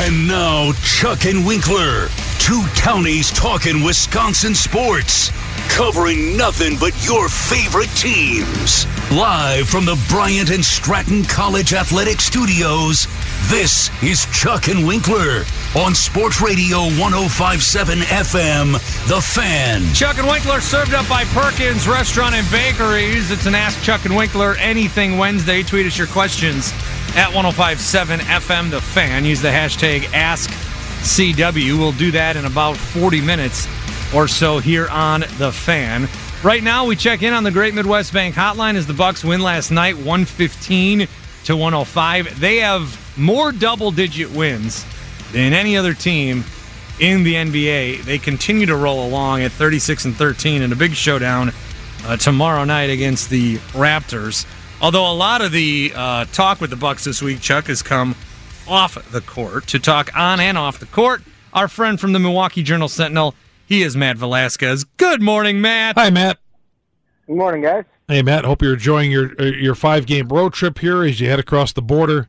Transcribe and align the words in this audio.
And 0.00 0.28
now 0.28 0.70
Chuck 0.84 1.24
and 1.24 1.44
Winkler. 1.44 2.06
Two 2.38 2.62
counties 2.76 3.32
talking 3.32 3.82
Wisconsin 3.82 4.54
sports. 4.54 5.32
Covering 5.70 6.36
nothing 6.36 6.76
but 6.78 6.92
your 7.04 7.28
favorite 7.28 7.90
teams. 7.96 8.86
Live 9.10 9.68
from 9.68 9.84
the 9.84 10.00
Bryant 10.08 10.50
and 10.50 10.64
Stratton 10.64 11.24
College 11.24 11.72
Athletic 11.74 12.20
Studios, 12.20 13.08
this 13.50 13.90
is 14.00 14.26
Chuck 14.26 14.68
and 14.68 14.86
Winkler 14.86 15.42
on 15.76 15.96
Sports 15.96 16.40
Radio 16.40 16.82
1057 17.00 17.98
FM, 17.98 18.72
The 19.08 19.20
Fan. 19.20 19.92
Chuck 19.94 20.18
and 20.18 20.28
Winkler 20.28 20.60
served 20.60 20.94
up 20.94 21.08
by 21.08 21.24
Perkins 21.24 21.88
Restaurant 21.88 22.36
and 22.36 22.48
Bakeries. 22.52 23.32
It's 23.32 23.46
an 23.46 23.56
Ask 23.56 23.82
Chuck 23.82 24.04
and 24.04 24.14
Winkler 24.14 24.54
Anything 24.58 25.18
Wednesday. 25.18 25.64
Tweet 25.64 25.86
us 25.86 25.98
your 25.98 26.06
questions 26.06 26.72
at 27.18 27.34
1057 27.34 28.20
FM, 28.20 28.70
The 28.70 28.80
Fan. 28.80 29.24
Use 29.24 29.42
the 29.42 29.48
hashtag 29.48 30.02
AskCW. 30.12 31.76
We'll 31.76 31.90
do 31.90 32.12
that 32.12 32.36
in 32.36 32.44
about 32.44 32.76
40 32.76 33.20
minutes 33.22 33.66
or 34.14 34.28
so 34.28 34.60
here 34.60 34.86
on 34.86 35.24
The 35.36 35.50
Fan. 35.50 36.08
Right 36.44 36.62
now, 36.62 36.86
we 36.86 36.94
check 36.94 37.24
in 37.24 37.32
on 37.32 37.42
the 37.42 37.50
Great 37.50 37.74
Midwest 37.74 38.12
Bank 38.12 38.36
Hotline 38.36 38.76
as 38.76 38.86
the 38.86 38.94
Bucks 38.94 39.24
win 39.24 39.40
last 39.40 39.72
night, 39.72 39.96
115 39.96 41.08
to 41.46 41.56
105. 41.56 42.38
They 42.38 42.58
have 42.58 43.18
more 43.18 43.50
double-digit 43.50 44.30
wins 44.30 44.86
than 45.32 45.52
any 45.52 45.76
other 45.76 45.94
team 45.94 46.44
in 47.00 47.24
the 47.24 47.34
NBA. 47.34 48.04
They 48.04 48.18
continue 48.18 48.66
to 48.66 48.76
roll 48.76 49.04
along 49.04 49.42
at 49.42 49.50
36 49.50 50.04
and 50.04 50.14
13 50.14 50.62
in 50.62 50.72
a 50.72 50.76
big 50.76 50.94
showdown 50.94 51.50
uh, 52.04 52.16
tomorrow 52.16 52.62
night 52.62 52.90
against 52.90 53.28
the 53.28 53.56
Raptors. 53.74 54.46
Although 54.80 55.10
a 55.10 55.14
lot 55.14 55.40
of 55.40 55.50
the 55.50 55.92
uh, 55.94 56.24
talk 56.26 56.60
with 56.60 56.70
the 56.70 56.76
Bucks 56.76 57.04
this 57.04 57.20
week, 57.20 57.40
Chuck, 57.40 57.66
has 57.66 57.82
come 57.82 58.14
off 58.68 58.94
the 59.10 59.20
court. 59.20 59.66
To 59.68 59.78
talk 59.78 60.16
on 60.16 60.38
and 60.38 60.56
off 60.56 60.78
the 60.78 60.86
court, 60.86 61.22
our 61.52 61.66
friend 61.66 62.00
from 62.00 62.12
the 62.12 62.18
Milwaukee 62.18 62.62
Journal 62.62 62.88
Sentinel, 62.88 63.34
he 63.66 63.82
is 63.82 63.96
Matt 63.96 64.16
Velazquez. 64.16 64.84
Good 64.84 65.20
morning, 65.20 65.60
Matt. 65.60 65.96
Hi, 65.96 66.10
Matt. 66.10 66.38
Good 67.26 67.36
morning, 67.36 67.62
guys. 67.62 67.84
Hey, 68.06 68.22
Matt. 68.22 68.44
Hope 68.44 68.62
you're 68.62 68.74
enjoying 68.74 69.10
your 69.10 69.32
uh, 69.38 69.44
your 69.44 69.74
five 69.74 70.06
game 70.06 70.28
road 70.28 70.52
trip 70.52 70.78
here 70.78 71.02
as 71.02 71.20
you 71.20 71.28
head 71.28 71.40
across 71.40 71.72
the 71.72 71.82
border 71.82 72.28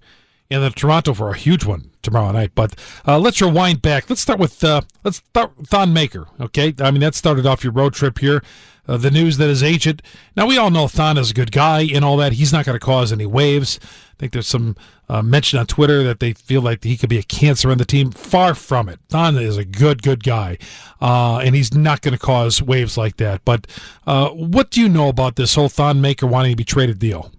and 0.52 0.64
then 0.64 0.72
Toronto 0.72 1.14
for 1.14 1.30
a 1.30 1.38
huge 1.38 1.66
one 1.66 1.92
tomorrow 2.02 2.31
night. 2.31 2.52
But 2.55 2.73
uh, 3.08 3.20
let's 3.20 3.42
rewind 3.42 3.81
back. 3.81 4.09
Let's 4.09 4.22
start 4.22 4.39
with 4.39 4.64
uh, 4.64 4.81
let's 5.03 5.17
start 5.17 5.58
with 5.58 5.70
Thon 5.70 5.94
Maker. 5.94 6.27
Okay, 6.39 6.73
I 6.80 6.92
mean 6.92 7.02
that 7.02 7.16
started 7.16 7.45
off 7.45 7.64
your 7.64 7.73
road 7.73 7.94
trip 7.94 8.20
here. 8.20 8.44
Uh, 8.90 8.98
the 8.98 9.12
news 9.12 9.38
that 9.38 9.50
his 9.50 9.62
agent. 9.62 10.02
Now 10.36 10.48
we 10.48 10.58
all 10.58 10.72
know 10.72 10.88
Thon 10.88 11.20
is 11.20 11.30
a 11.30 11.34
good 11.36 11.52
guy 11.52 11.82
and 11.94 12.04
all 12.04 12.18
that. 12.18 12.34
He's 12.34 12.52
not 12.52 12.66
going 12.66 12.78
to 12.78 12.84
cause 12.84 13.12
any 13.12 13.28
waves. 13.28 13.80
I 13.84 14.16
think 14.18 14.32
there's 14.32 14.48
some 14.48 14.76
uh, 15.08 15.22
mention 15.22 15.59
on 15.59 15.68
Twitter 15.68 16.02
that 16.04 16.20
they 16.20 16.34
feel 16.34 16.62
like 16.62 16.84
he 16.84 16.98
could 16.98 17.10
be 17.10 17.20
a 17.20 17.23
cancer 17.23 17.70
on 17.70 17.78
the 17.78 17.86
team. 17.86 18.10
Far 18.10 18.56
from 18.56 18.90
it. 18.90 19.00
Thon 19.08 19.38
is 19.38 19.58
a 19.58 19.64
good, 19.64 20.02
good 20.02 20.23
guy, 20.23 20.58
uh, 21.00 21.38
and 21.38 21.54
he's 21.54 21.72
not 21.72 22.02
going 22.02 22.14
to 22.14 22.20
cause 22.20 22.64
waves 22.64 22.98
like 22.98 23.17
that. 23.17 23.45
But 23.45 23.67
uh, 24.08 24.30
what 24.30 24.72
do 24.72 24.82
you 24.82 24.89
know 24.89 25.08
about 25.08 25.36
this 25.36 25.54
whole 25.54 25.70
Thon 25.70 26.02
Maker 26.02 26.26
wanting 26.26 26.54
to 26.54 26.58
be 26.58 26.66
traded 26.66 26.98
deal? 26.98 27.32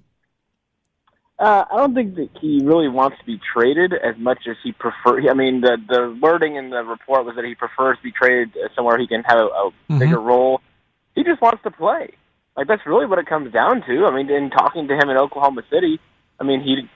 Uh, 1.40 1.64
I 1.68 1.76
don't 1.78 1.94
think 1.94 2.14
that 2.14 2.28
he 2.40 2.60
really 2.62 2.88
wants 2.88 3.18
to 3.18 3.24
be 3.24 3.40
traded 3.52 3.92
as 3.94 4.14
much 4.18 4.46
as 4.48 4.56
he 4.62 4.70
prefers. 4.70 5.26
I 5.28 5.34
mean, 5.34 5.62
the 5.62 5.78
the 5.88 6.16
wording 6.22 6.54
in 6.54 6.70
the 6.70 6.84
report 6.84 7.24
was 7.24 7.34
that 7.34 7.44
he 7.44 7.56
prefers 7.56 7.96
to 7.96 8.02
be 8.04 8.12
traded 8.12 8.56
somewhere 8.76 8.98
he 8.98 9.08
can 9.08 9.24
have 9.24 9.38
a, 9.38 9.42
a 9.42 9.70
mm-hmm. 9.70 9.98
bigger 9.98 10.20
role. 10.20 10.60
He 11.14 11.24
just 11.24 11.40
wants 11.40 11.62
to 11.64 11.70
play. 11.70 12.10
Like 12.56 12.66
that's 12.66 12.86
really 12.86 13.06
what 13.06 13.18
it 13.18 13.26
comes 13.26 13.52
down 13.52 13.82
to. 13.86 14.04
I 14.06 14.14
mean, 14.14 14.30
in 14.30 14.50
talking 14.50 14.88
to 14.88 14.94
him 14.94 15.08
in 15.08 15.16
Oklahoma 15.16 15.62
City, 15.70 16.00
I 16.38 16.44
mean 16.44 16.60
he 16.60 16.88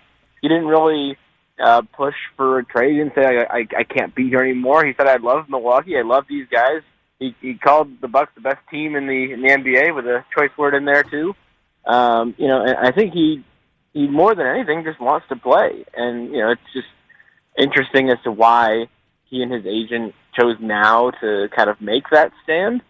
he 0.42 0.48
didn't 0.48 0.66
really 0.66 1.16
uh, 1.62 1.82
push 1.96 2.14
for 2.36 2.58
a 2.58 2.64
trade. 2.64 2.92
He 2.92 2.98
didn't 2.98 3.14
say 3.14 3.24
I, 3.24 3.58
I 3.58 3.66
I 3.78 3.84
can't 3.84 4.14
be 4.14 4.28
here 4.28 4.42
anymore. 4.42 4.84
He 4.84 4.92
said 4.96 5.06
I 5.06 5.16
love 5.16 5.48
Milwaukee. 5.48 5.96
I 5.96 6.02
love 6.02 6.24
these 6.28 6.46
guys. 6.50 6.82
He 7.18 7.34
he 7.40 7.54
called 7.54 8.00
the 8.00 8.08
Bucks 8.08 8.32
the 8.34 8.40
best 8.40 8.58
team 8.70 8.96
in 8.96 9.06
the 9.06 9.32
in 9.32 9.42
the 9.42 9.48
NBA 9.48 9.94
with 9.94 10.06
a 10.06 10.24
choice 10.36 10.50
word 10.58 10.74
in 10.74 10.84
there 10.84 11.04
too. 11.04 11.34
Um, 11.86 12.34
you 12.38 12.48
know, 12.48 12.62
and 12.62 12.76
I 12.76 12.90
think 12.90 13.12
he 13.12 13.44
he 13.92 14.08
more 14.08 14.34
than 14.34 14.46
anything 14.46 14.84
just 14.84 15.00
wants 15.00 15.28
to 15.28 15.36
play, 15.36 15.84
and 15.94 16.32
you 16.32 16.38
know 16.38 16.50
it's 16.50 16.72
just 16.72 16.88
interesting 17.56 18.10
as 18.10 18.18
to 18.24 18.32
why 18.32 18.86
he 19.26 19.42
and 19.42 19.52
his 19.52 19.64
agent 19.66 20.14
chose 20.38 20.56
now 20.60 21.10
to 21.10 21.48
kind 21.56 21.70
of 21.70 21.80
make 21.80 22.10
that 22.10 22.32
stand 22.42 22.82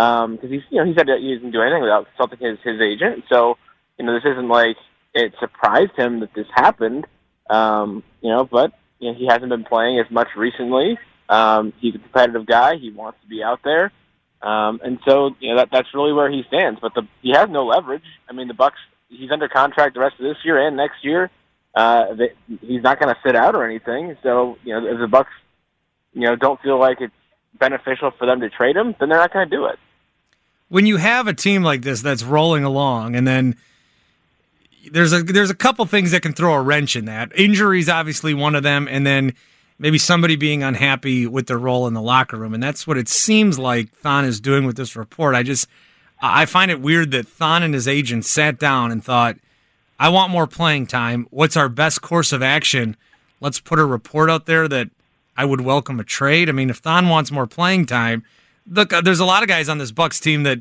because 0.00 0.44
um, 0.44 0.48
he's 0.48 0.62
you 0.70 0.78
know 0.78 0.86
he 0.86 0.94
said 0.96 1.08
that 1.08 1.18
he 1.20 1.34
doesn't 1.34 1.50
do 1.50 1.60
anything 1.60 1.82
without 1.82 2.06
consulting 2.06 2.38
his 2.40 2.58
his 2.64 2.80
agent. 2.80 3.24
So 3.28 3.58
you 3.98 4.06
know 4.06 4.14
this 4.14 4.24
isn't 4.24 4.48
like 4.48 4.76
it 5.14 5.34
surprised 5.38 5.92
him 5.96 6.20
that 6.20 6.32
this 6.34 6.46
happened. 6.54 7.06
Um, 7.50 8.02
you 8.22 8.30
know, 8.30 8.44
but 8.44 8.72
you 8.98 9.10
know, 9.12 9.18
he 9.18 9.26
hasn't 9.26 9.50
been 9.50 9.64
playing 9.64 9.98
as 9.98 10.10
much 10.10 10.28
recently. 10.36 10.98
Um, 11.28 11.72
he's 11.80 11.94
a 11.94 11.98
competitive 11.98 12.46
guy. 12.46 12.76
He 12.76 12.90
wants 12.90 13.18
to 13.22 13.28
be 13.28 13.42
out 13.42 13.60
there. 13.64 13.92
Um, 14.42 14.80
and 14.82 14.98
so, 15.06 15.34
you 15.38 15.50
know, 15.50 15.56
that 15.56 15.68
that's 15.70 15.88
really 15.92 16.12
where 16.12 16.30
he 16.30 16.44
stands. 16.48 16.80
But 16.80 16.94
the 16.94 17.02
he 17.20 17.32
has 17.32 17.48
no 17.50 17.66
leverage. 17.66 18.04
I 18.28 18.32
mean, 18.32 18.48
the 18.48 18.54
Bucks 18.54 18.78
he's 19.08 19.30
under 19.30 19.48
contract 19.48 19.94
the 19.94 20.00
rest 20.00 20.14
of 20.18 20.24
this 20.24 20.36
year 20.44 20.66
and 20.66 20.76
next 20.76 21.04
year. 21.04 21.30
Uh, 21.74 22.14
they, 22.14 22.32
he's 22.62 22.82
not 22.82 22.98
going 22.98 23.14
to 23.14 23.20
sit 23.24 23.36
out 23.36 23.54
or 23.54 23.64
anything. 23.64 24.16
So 24.22 24.56
you 24.64 24.72
know, 24.72 24.86
if 24.86 24.98
the 24.98 25.08
Bucks, 25.08 25.30
you 26.14 26.22
know, 26.22 26.36
don't 26.36 26.60
feel 26.62 26.78
like 26.78 27.00
it's 27.00 27.12
beneficial 27.58 28.12
for 28.18 28.26
them 28.26 28.40
to 28.40 28.48
trade 28.48 28.76
him, 28.76 28.94
then 28.98 29.08
they're 29.08 29.18
not 29.18 29.32
going 29.32 29.48
to 29.48 29.56
do 29.56 29.66
it. 29.66 29.78
When 30.70 30.86
you 30.86 30.96
have 30.96 31.26
a 31.26 31.34
team 31.34 31.62
like 31.62 31.82
this 31.82 32.00
that's 32.00 32.22
rolling 32.22 32.64
along, 32.64 33.14
and 33.14 33.26
then 33.26 33.56
there's 34.90 35.12
a 35.12 35.22
there's 35.22 35.50
a 35.50 35.54
couple 35.54 35.84
things 35.84 36.12
that 36.12 36.22
can 36.22 36.32
throw 36.32 36.54
a 36.54 36.62
wrench 36.62 36.96
in 36.96 37.04
that. 37.04 37.32
Injuries, 37.38 37.88
obviously, 37.88 38.32
one 38.32 38.54
of 38.54 38.62
them, 38.62 38.88
and 38.88 39.06
then 39.06 39.34
maybe 39.78 39.98
somebody 39.98 40.36
being 40.36 40.62
unhappy 40.62 41.26
with 41.26 41.48
their 41.48 41.58
role 41.58 41.86
in 41.86 41.94
the 41.94 42.00
locker 42.00 42.36
room, 42.36 42.54
and 42.54 42.62
that's 42.62 42.86
what 42.86 42.96
it 42.96 43.08
seems 43.08 43.58
like 43.58 43.92
Thon 43.96 44.24
is 44.24 44.40
doing 44.40 44.64
with 44.64 44.76
this 44.76 44.96
report. 44.96 45.34
I 45.34 45.42
just 45.42 45.66
I 46.22 46.46
find 46.46 46.70
it 46.70 46.80
weird 46.80 47.10
that 47.10 47.26
Thon 47.26 47.62
and 47.62 47.74
his 47.74 47.88
agent 47.88 48.24
sat 48.24 48.58
down 48.58 48.92
and 48.92 49.04
thought, 49.04 49.36
I 49.98 50.08
want 50.08 50.30
more 50.30 50.46
playing 50.46 50.86
time. 50.86 51.26
What's 51.30 51.56
our 51.56 51.68
best 51.68 52.00
course 52.00 52.32
of 52.32 52.42
action? 52.42 52.96
Let's 53.40 53.60
put 53.60 53.78
a 53.78 53.84
report 53.84 54.30
out 54.30 54.46
there 54.46 54.68
that 54.68 54.90
I 55.36 55.44
would 55.46 55.62
welcome 55.62 55.98
a 55.98 56.04
trade. 56.04 56.48
I 56.48 56.52
mean, 56.52 56.70
if 56.70 56.78
Thon 56.78 57.08
wants 57.08 57.32
more 57.32 57.46
playing 57.46 57.86
time, 57.86 58.22
look, 58.68 58.92
uh, 58.92 59.00
there's 59.00 59.20
a 59.20 59.24
lot 59.24 59.42
of 59.42 59.48
guys 59.48 59.68
on 59.68 59.78
this 59.78 59.92
Bucks 59.92 60.20
team 60.20 60.42
that 60.44 60.60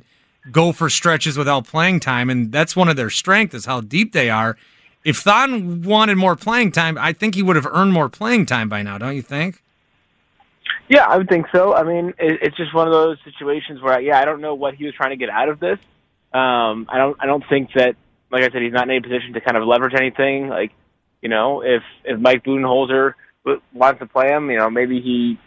go 0.52 0.72
for 0.72 0.90
stretches 0.90 1.38
without 1.38 1.68
playing 1.68 2.00
time, 2.00 2.30
and 2.30 2.52
that's 2.52 2.76
one 2.76 2.90
of 2.90 2.96
their 2.96 3.10
strengths 3.10 3.56
is 3.56 3.66
how 3.66 3.82
deep 3.82 4.14
they 4.14 4.30
are. 4.30 4.58
If 5.04 5.18
Thon 5.18 5.82
wanted 5.84 6.18
more 6.18 6.36
playing 6.36 6.72
time, 6.72 6.98
I 6.98 7.14
think 7.14 7.36
he 7.36 7.44
would 7.44 7.56
have 7.56 7.68
earned 7.68 7.94
more 7.94 8.10
playing 8.10 8.46
time 8.46 8.70
by 8.70 8.84
now, 8.84 8.98
don't 8.98 9.16
you 9.16 9.22
think? 9.22 9.64
Yeah, 10.88 11.06
I 11.06 11.18
would 11.18 11.30
think 11.30 11.46
so. 11.54 11.74
I 11.74 11.84
mean, 11.84 12.14
it, 12.18 12.40
it's 12.42 12.58
just 12.58 12.74
one 12.74 12.88
of 12.88 12.94
those 12.94 13.18
situations 13.24 13.82
where, 13.82 14.00
yeah, 14.02 14.20
I 14.20 14.26
don't 14.26 14.42
know 14.42 14.56
what 14.56 14.76
he 14.76 14.86
was 14.86 14.94
trying 14.94 15.12
to 15.12 15.18
get 15.18 15.30
out 15.30 15.48
of 15.48 15.60
this. 15.60 15.80
Um, 16.34 16.88
I 16.90 16.98
don't, 16.98 17.18
I 17.20 17.26
don't 17.26 17.44
think 17.48 17.72
that, 17.74 17.96
like 18.32 18.44
I 18.44 18.50
said, 18.50 18.62
he's 18.62 18.74
not 18.74 18.84
in 18.84 18.92
any 18.92 19.00
position 19.00 19.34
to 19.34 19.42
kind 19.42 19.58
of 19.58 19.66
leverage 19.68 19.94
anything. 19.96 20.50
Like, 20.50 20.72
you 21.22 21.30
know, 21.30 21.62
if 21.62 21.84
if 22.04 22.20
Mike 22.20 22.44
Budenholzer 22.44 23.14
wants 23.74 24.00
to 24.00 24.06
play 24.06 24.30
him, 24.30 24.50
you 24.52 24.58
know, 24.58 24.70
maybe 24.70 25.02
he, 25.02 25.40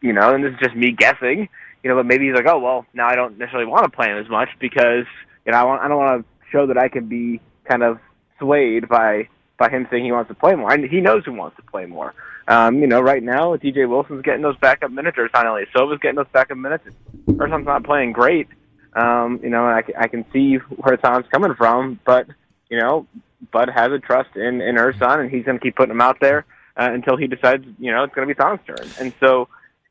you 0.00 0.12
know, 0.12 0.34
and 0.34 0.44
this 0.44 0.52
is 0.52 0.58
just 0.62 0.76
me 0.76 0.92
guessing, 0.92 1.48
you 1.82 1.90
know, 1.90 1.96
but 1.96 2.06
maybe 2.06 2.26
he's 2.26 2.34
like, 2.34 2.46
oh 2.46 2.58
well, 2.58 2.86
now 2.94 3.06
I 3.06 3.14
don't 3.14 3.38
necessarily 3.38 3.70
want 3.70 3.84
to 3.84 3.90
play 3.90 4.08
him 4.08 4.18
as 4.18 4.28
much 4.28 4.48
because 4.58 5.04
you 5.46 5.52
know 5.52 5.58
I 5.58 5.64
want, 5.64 5.82
I 5.82 5.88
don't 5.88 5.98
want 5.98 6.24
to 6.24 6.50
show 6.50 6.66
that 6.66 6.78
I 6.78 6.88
can 6.88 7.08
be 7.08 7.40
kind 7.64 7.82
of 7.82 7.98
swayed 8.38 8.88
by 8.88 9.28
by 9.58 9.68
him 9.68 9.86
saying 9.90 10.04
he 10.04 10.12
wants 10.12 10.28
to 10.28 10.34
play 10.34 10.54
more. 10.54 10.72
And 10.72 10.84
he 10.84 11.00
knows 11.00 11.24
who 11.24 11.32
wants 11.32 11.56
to 11.56 11.62
play 11.62 11.86
more. 11.86 12.14
Um, 12.46 12.78
you 12.78 12.86
know, 12.86 13.00
right 13.00 13.22
now, 13.22 13.56
DJ 13.56 13.88
Wilson's 13.88 14.22
getting 14.22 14.42
those 14.42 14.56
backup 14.56 14.90
minutes, 14.90 15.18
or 15.18 15.28
Sonny 15.34 15.66
Silva's 15.76 15.98
getting 16.00 16.16
those 16.16 16.28
backup 16.32 16.56
minutes. 16.56 16.84
Ersan's 17.26 17.66
not 17.66 17.84
playing 17.84 18.12
great. 18.12 18.48
Um, 18.94 19.40
you 19.42 19.50
know, 19.50 19.64
I, 19.64 19.82
I 19.98 20.08
can 20.08 20.24
see 20.32 20.56
where 20.56 20.96
Thon's 20.96 21.26
coming 21.30 21.54
from, 21.54 22.00
but 22.06 22.26
you 22.70 22.78
know, 22.78 23.06
Bud 23.52 23.68
has 23.68 23.92
a 23.92 23.98
trust 23.98 24.34
in 24.36 24.62
in 24.62 24.76
Ersan, 24.76 25.20
and 25.20 25.30
he's 25.30 25.44
going 25.44 25.58
to 25.58 25.62
keep 25.62 25.76
putting 25.76 25.90
him 25.90 26.00
out 26.00 26.20
there 26.20 26.46
uh, 26.76 26.88
until 26.90 27.16
he 27.16 27.26
decides, 27.26 27.66
you 27.78 27.92
know, 27.92 28.04
it's 28.04 28.14
going 28.14 28.26
to 28.26 28.34
be 28.34 28.38
Thon's 28.38 28.60
turn. 28.66 28.88
And 28.98 29.12
so, 29.20 29.48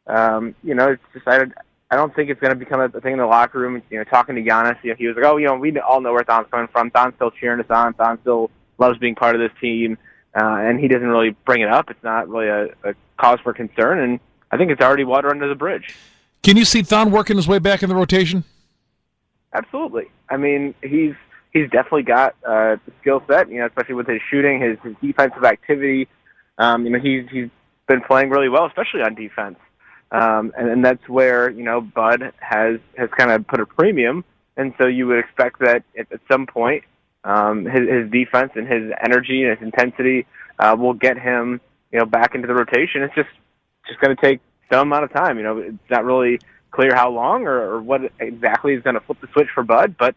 um, 0.08 0.56
you 0.64 0.74
know, 0.74 0.92
it's 0.94 1.04
decided. 1.14 1.54
I 1.90 1.96
don't 1.96 2.14
think 2.16 2.30
it's 2.30 2.42
going 2.42 2.52
to 2.52 2.60
become 2.60 2.82
a 2.82 2.90
thing 2.90 3.14
in 3.14 3.20
the 3.20 3.26
locker 3.26 3.60
room. 3.60 3.82
You 3.90 4.00
know, 4.00 4.04
talking 4.04 4.36
to 4.36 4.42
Giannis, 4.42 4.78
you 4.84 4.92
know, 4.92 4.96
he 4.98 5.08
was 5.08 5.16
like, 5.16 5.26
"Oh, 5.26 5.38
you 5.38 5.46
know, 5.46 5.56
we 5.56 5.78
all 5.80 6.02
know 6.02 6.12
where 6.12 6.24
Thon's 6.24 6.48
coming 6.52 6.68
from. 6.68 6.92
Thon's 6.92 7.16
still 7.16 7.32
cheering 7.32 7.60
us 7.60 7.70
on. 7.70 7.94
Thon 7.94 8.20
still 8.22 8.52
loves 8.78 8.98
being 8.98 9.16
part 9.16 9.36
of 9.36 9.42
this 9.42 9.58
team." 9.62 9.98
uh, 10.38 10.58
and 10.58 10.80
he 10.80 10.88
doesn't 10.88 11.08
really 11.08 11.32
bring 11.46 11.62
it 11.62 11.70
up. 11.70 11.90
It's 11.90 12.04
not 12.04 12.30
really 12.30 12.48
a, 12.48 12.66
a 12.90 12.94
cause 13.18 13.40
for 13.42 13.54
concern, 13.54 14.00
and 14.00 14.20
I 14.52 14.58
think 14.58 14.72
it's 14.72 14.82
already 14.82 15.04
water 15.04 15.30
under 15.30 15.48
the 15.48 15.56
bridge. 15.56 15.96
Can 16.44 16.58
you 16.58 16.66
see 16.66 16.84
Thon 16.84 17.12
working 17.12 17.38
his 17.38 17.48
way 17.48 17.60
back 17.60 17.82
in 17.82 17.90
the 17.90 17.96
rotation? 17.96 18.44
Absolutely. 19.54 20.06
I 20.30 20.38
mean, 20.38 20.76
he's 20.84 21.16
he's 21.54 21.70
definitely 21.72 22.04
got 22.04 22.36
uh, 22.46 22.78
the 22.86 22.92
skill 23.02 23.24
set. 23.28 23.50
You 23.50 23.60
know, 23.60 23.66
especially 23.66 23.96
with 23.96 24.08
his 24.08 24.22
shooting, 24.30 24.62
his, 24.62 24.78
his 24.84 24.96
defensive 25.02 25.44
activity. 25.44 26.08
Um, 26.60 26.86
you 26.86 26.92
know, 26.92 27.00
he's 27.00 27.28
he's 27.32 27.50
been 27.88 28.02
playing 28.02 28.30
really 28.30 28.50
well, 28.50 28.66
especially 28.66 29.02
on 29.02 29.16
defense. 29.16 29.58
Um, 30.12 30.54
and, 30.58 30.70
and 30.70 30.86
that's 30.86 31.08
where 31.10 31.50
you 31.50 31.64
know 31.64 31.82
Bud 31.82 32.32
has 32.40 32.80
has 32.98 33.10
kind 33.18 33.32
of 33.32 33.46
put 33.48 33.60
a 33.60 33.66
premium, 33.66 34.24
and 34.56 34.74
so 34.78 34.88
you 34.88 35.08
would 35.08 35.20
expect 35.20 35.60
that 35.60 35.84
at, 35.98 36.12
at 36.12 36.22
some 36.32 36.46
point 36.46 36.84
um, 37.24 37.66
his, 37.66 37.90
his 37.90 38.12
defense 38.12 38.54
and 38.56 38.68
his 38.68 38.92
energy 39.04 39.44
and 39.44 39.58
his 39.58 39.62
intensity 39.62 40.26
uh, 40.60 40.76
will 40.80 40.94
get 40.94 41.18
him 41.18 41.60
you 41.92 42.00
know 42.00 42.06
back 42.06 42.36
into 42.36 42.48
the 42.48 42.54
rotation. 42.54 43.04
It's 43.04 43.16
just 43.16 43.30
just 43.88 44.00
going 44.00 44.16
to 44.16 44.22
take 44.22 44.40
some 44.72 44.88
amount 44.88 45.04
of 45.04 45.14
time. 45.14 45.38
You 45.38 45.44
know, 45.44 45.58
it's 45.58 45.90
not 45.90 46.06
really 46.06 46.40
clear 46.72 46.94
how 46.94 47.10
long 47.10 47.46
or, 47.46 47.58
or 47.58 47.82
what 47.82 48.02
exactly 48.20 48.74
is 48.74 48.84
going 48.84 48.96
to 48.96 49.00
flip 49.02 49.20
the 49.22 49.28
switch 49.34 49.48
for 49.54 49.64
Bud, 49.64 49.96
but 49.98 50.16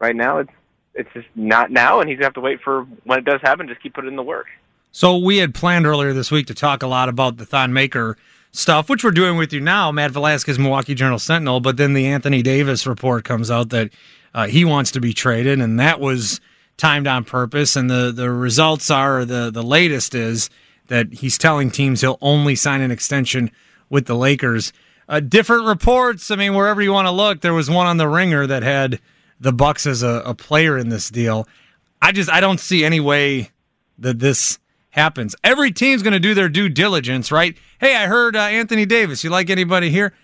right 0.00 0.16
now 0.16 0.38
it's 0.38 0.50
it's 0.94 1.10
just 1.12 1.28
not 1.34 1.70
now, 1.70 2.00
and 2.00 2.08
he's 2.08 2.16
going 2.16 2.22
to 2.22 2.26
have 2.28 2.34
to 2.34 2.40
wait 2.40 2.60
for 2.62 2.84
when 3.04 3.18
it 3.18 3.26
does 3.26 3.40
happen. 3.42 3.68
Just 3.68 3.82
keep 3.82 3.94
putting 3.94 4.10
in 4.10 4.16
the 4.16 4.22
work. 4.22 4.46
So 4.92 5.18
we 5.18 5.38
had 5.38 5.54
planned 5.54 5.86
earlier 5.86 6.14
this 6.14 6.30
week 6.30 6.46
to 6.46 6.54
talk 6.54 6.82
a 6.82 6.86
lot 6.86 7.10
about 7.10 7.36
the 7.36 7.44
Thon 7.44 7.74
Maker 7.74 8.16
stuff, 8.56 8.88
which 8.88 9.04
we're 9.04 9.10
doing 9.10 9.36
with 9.36 9.52
you 9.52 9.60
now, 9.60 9.92
Matt 9.92 10.12
Velazquez, 10.12 10.58
Milwaukee 10.58 10.94
Journal 10.94 11.18
Sentinel. 11.18 11.60
But 11.60 11.76
then 11.76 11.92
the 11.92 12.06
Anthony 12.06 12.42
Davis 12.42 12.86
report 12.86 13.24
comes 13.24 13.50
out 13.50 13.68
that 13.70 13.90
uh, 14.34 14.46
he 14.46 14.64
wants 14.64 14.90
to 14.92 15.00
be 15.00 15.12
traded, 15.12 15.60
and 15.60 15.78
that 15.78 16.00
was 16.00 16.40
timed 16.76 17.06
on 17.06 17.24
purpose. 17.24 17.76
And 17.76 17.90
the 17.90 18.12
the 18.12 18.30
results 18.30 18.90
are 18.90 19.24
the 19.24 19.50
the 19.50 19.62
latest 19.62 20.14
is 20.14 20.50
that 20.88 21.12
he's 21.12 21.38
telling 21.38 21.70
teams 21.70 22.00
he'll 22.00 22.18
only 22.20 22.54
sign 22.54 22.80
an 22.80 22.90
extension 22.90 23.50
with 23.90 24.06
the 24.06 24.16
Lakers. 24.16 24.72
Uh, 25.08 25.20
different 25.20 25.66
reports. 25.66 26.30
I 26.30 26.36
mean, 26.36 26.54
wherever 26.54 26.82
you 26.82 26.92
want 26.92 27.06
to 27.06 27.12
look, 27.12 27.40
there 27.40 27.54
was 27.54 27.70
one 27.70 27.86
on 27.86 27.96
the 27.96 28.08
Ringer 28.08 28.46
that 28.46 28.62
had 28.62 29.00
the 29.38 29.52
Bucks 29.52 29.86
as 29.86 30.02
a, 30.02 30.22
a 30.24 30.34
player 30.34 30.76
in 30.76 30.88
this 30.88 31.10
deal. 31.10 31.46
I 32.00 32.12
just 32.12 32.30
I 32.30 32.40
don't 32.40 32.60
see 32.60 32.84
any 32.84 33.00
way 33.00 33.50
that 33.98 34.18
this 34.18 34.58
happens. 34.96 35.36
Every 35.44 35.70
team's 35.70 36.02
going 36.02 36.14
to 36.14 36.20
do 36.20 36.34
their 36.34 36.48
due 36.48 36.68
diligence, 36.68 37.30
right? 37.30 37.56
Hey, 37.78 37.94
I 37.94 38.06
heard 38.06 38.34
uh, 38.34 38.40
Anthony 38.40 38.86
Davis. 38.86 39.22
You 39.22 39.30
like 39.30 39.50
anybody 39.50 39.90
here? 39.90 40.14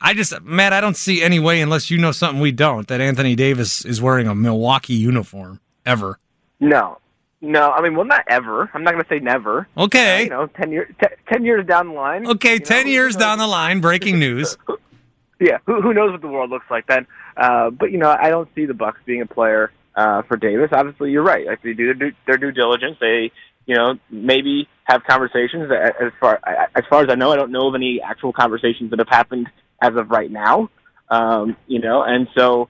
I 0.00 0.14
just, 0.14 0.40
Matt, 0.42 0.72
I 0.72 0.80
don't 0.80 0.96
see 0.96 1.20
any 1.20 1.40
way, 1.40 1.60
unless 1.60 1.90
you 1.90 1.98
know 1.98 2.12
something 2.12 2.40
we 2.40 2.52
don't, 2.52 2.86
that 2.88 3.00
Anthony 3.00 3.34
Davis 3.34 3.84
is 3.84 4.00
wearing 4.00 4.28
a 4.28 4.34
Milwaukee 4.34 4.94
uniform 4.94 5.60
ever. 5.84 6.20
No, 6.60 6.98
no. 7.40 7.72
I 7.72 7.82
mean, 7.82 7.96
well, 7.96 8.06
not 8.06 8.24
ever. 8.28 8.70
I'm 8.72 8.84
not 8.84 8.92
going 8.92 9.02
to 9.02 9.08
say 9.08 9.18
never. 9.18 9.66
Okay. 9.76 10.20
Uh, 10.20 10.24
you 10.24 10.30
know, 10.30 10.46
ten 10.46 10.70
years, 10.70 10.94
t- 11.00 11.08
ten 11.26 11.44
years 11.44 11.66
down 11.66 11.88
the 11.88 11.94
line. 11.94 12.26
Okay, 12.26 12.58
ten 12.58 12.84
know, 12.84 12.92
years 12.92 13.16
down 13.16 13.38
the 13.38 13.46
line. 13.48 13.80
Breaking 13.80 14.20
news. 14.20 14.56
yeah, 15.40 15.58
who, 15.66 15.80
who 15.80 15.92
knows 15.92 16.12
what 16.12 16.20
the 16.20 16.28
world 16.28 16.50
looks 16.50 16.70
like 16.70 16.86
then? 16.86 17.06
Uh, 17.36 17.70
but 17.70 17.90
you 17.90 17.98
know, 17.98 18.10
I 18.16 18.28
don't 18.28 18.48
see 18.54 18.66
the 18.66 18.74
Bucks 18.74 19.00
being 19.06 19.22
a 19.22 19.26
player 19.26 19.72
uh, 19.96 20.22
for 20.22 20.36
Davis. 20.36 20.68
Obviously, 20.72 21.10
you're 21.10 21.24
right. 21.24 21.46
Like 21.46 21.62
they 21.62 21.72
do 21.72 21.86
their 21.86 21.94
due, 21.94 22.12
their 22.26 22.36
due 22.36 22.52
diligence. 22.52 22.98
They 23.00 23.32
you 23.66 23.76
know, 23.76 23.98
maybe 24.10 24.68
have 24.84 25.02
conversations. 25.04 25.70
As 25.70 26.12
far 26.20 26.40
as 26.74 26.84
far 26.88 27.02
as 27.02 27.08
I 27.10 27.14
know, 27.14 27.32
I 27.32 27.36
don't 27.36 27.52
know 27.52 27.68
of 27.68 27.74
any 27.74 28.00
actual 28.00 28.32
conversations 28.32 28.90
that 28.90 28.98
have 28.98 29.08
happened 29.08 29.48
as 29.80 29.94
of 29.96 30.10
right 30.10 30.30
now. 30.30 30.70
Um, 31.08 31.56
you 31.66 31.80
know, 31.80 32.02
and 32.02 32.28
so, 32.36 32.68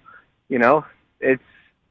you 0.49 0.59
know, 0.59 0.85
it's 1.21 1.43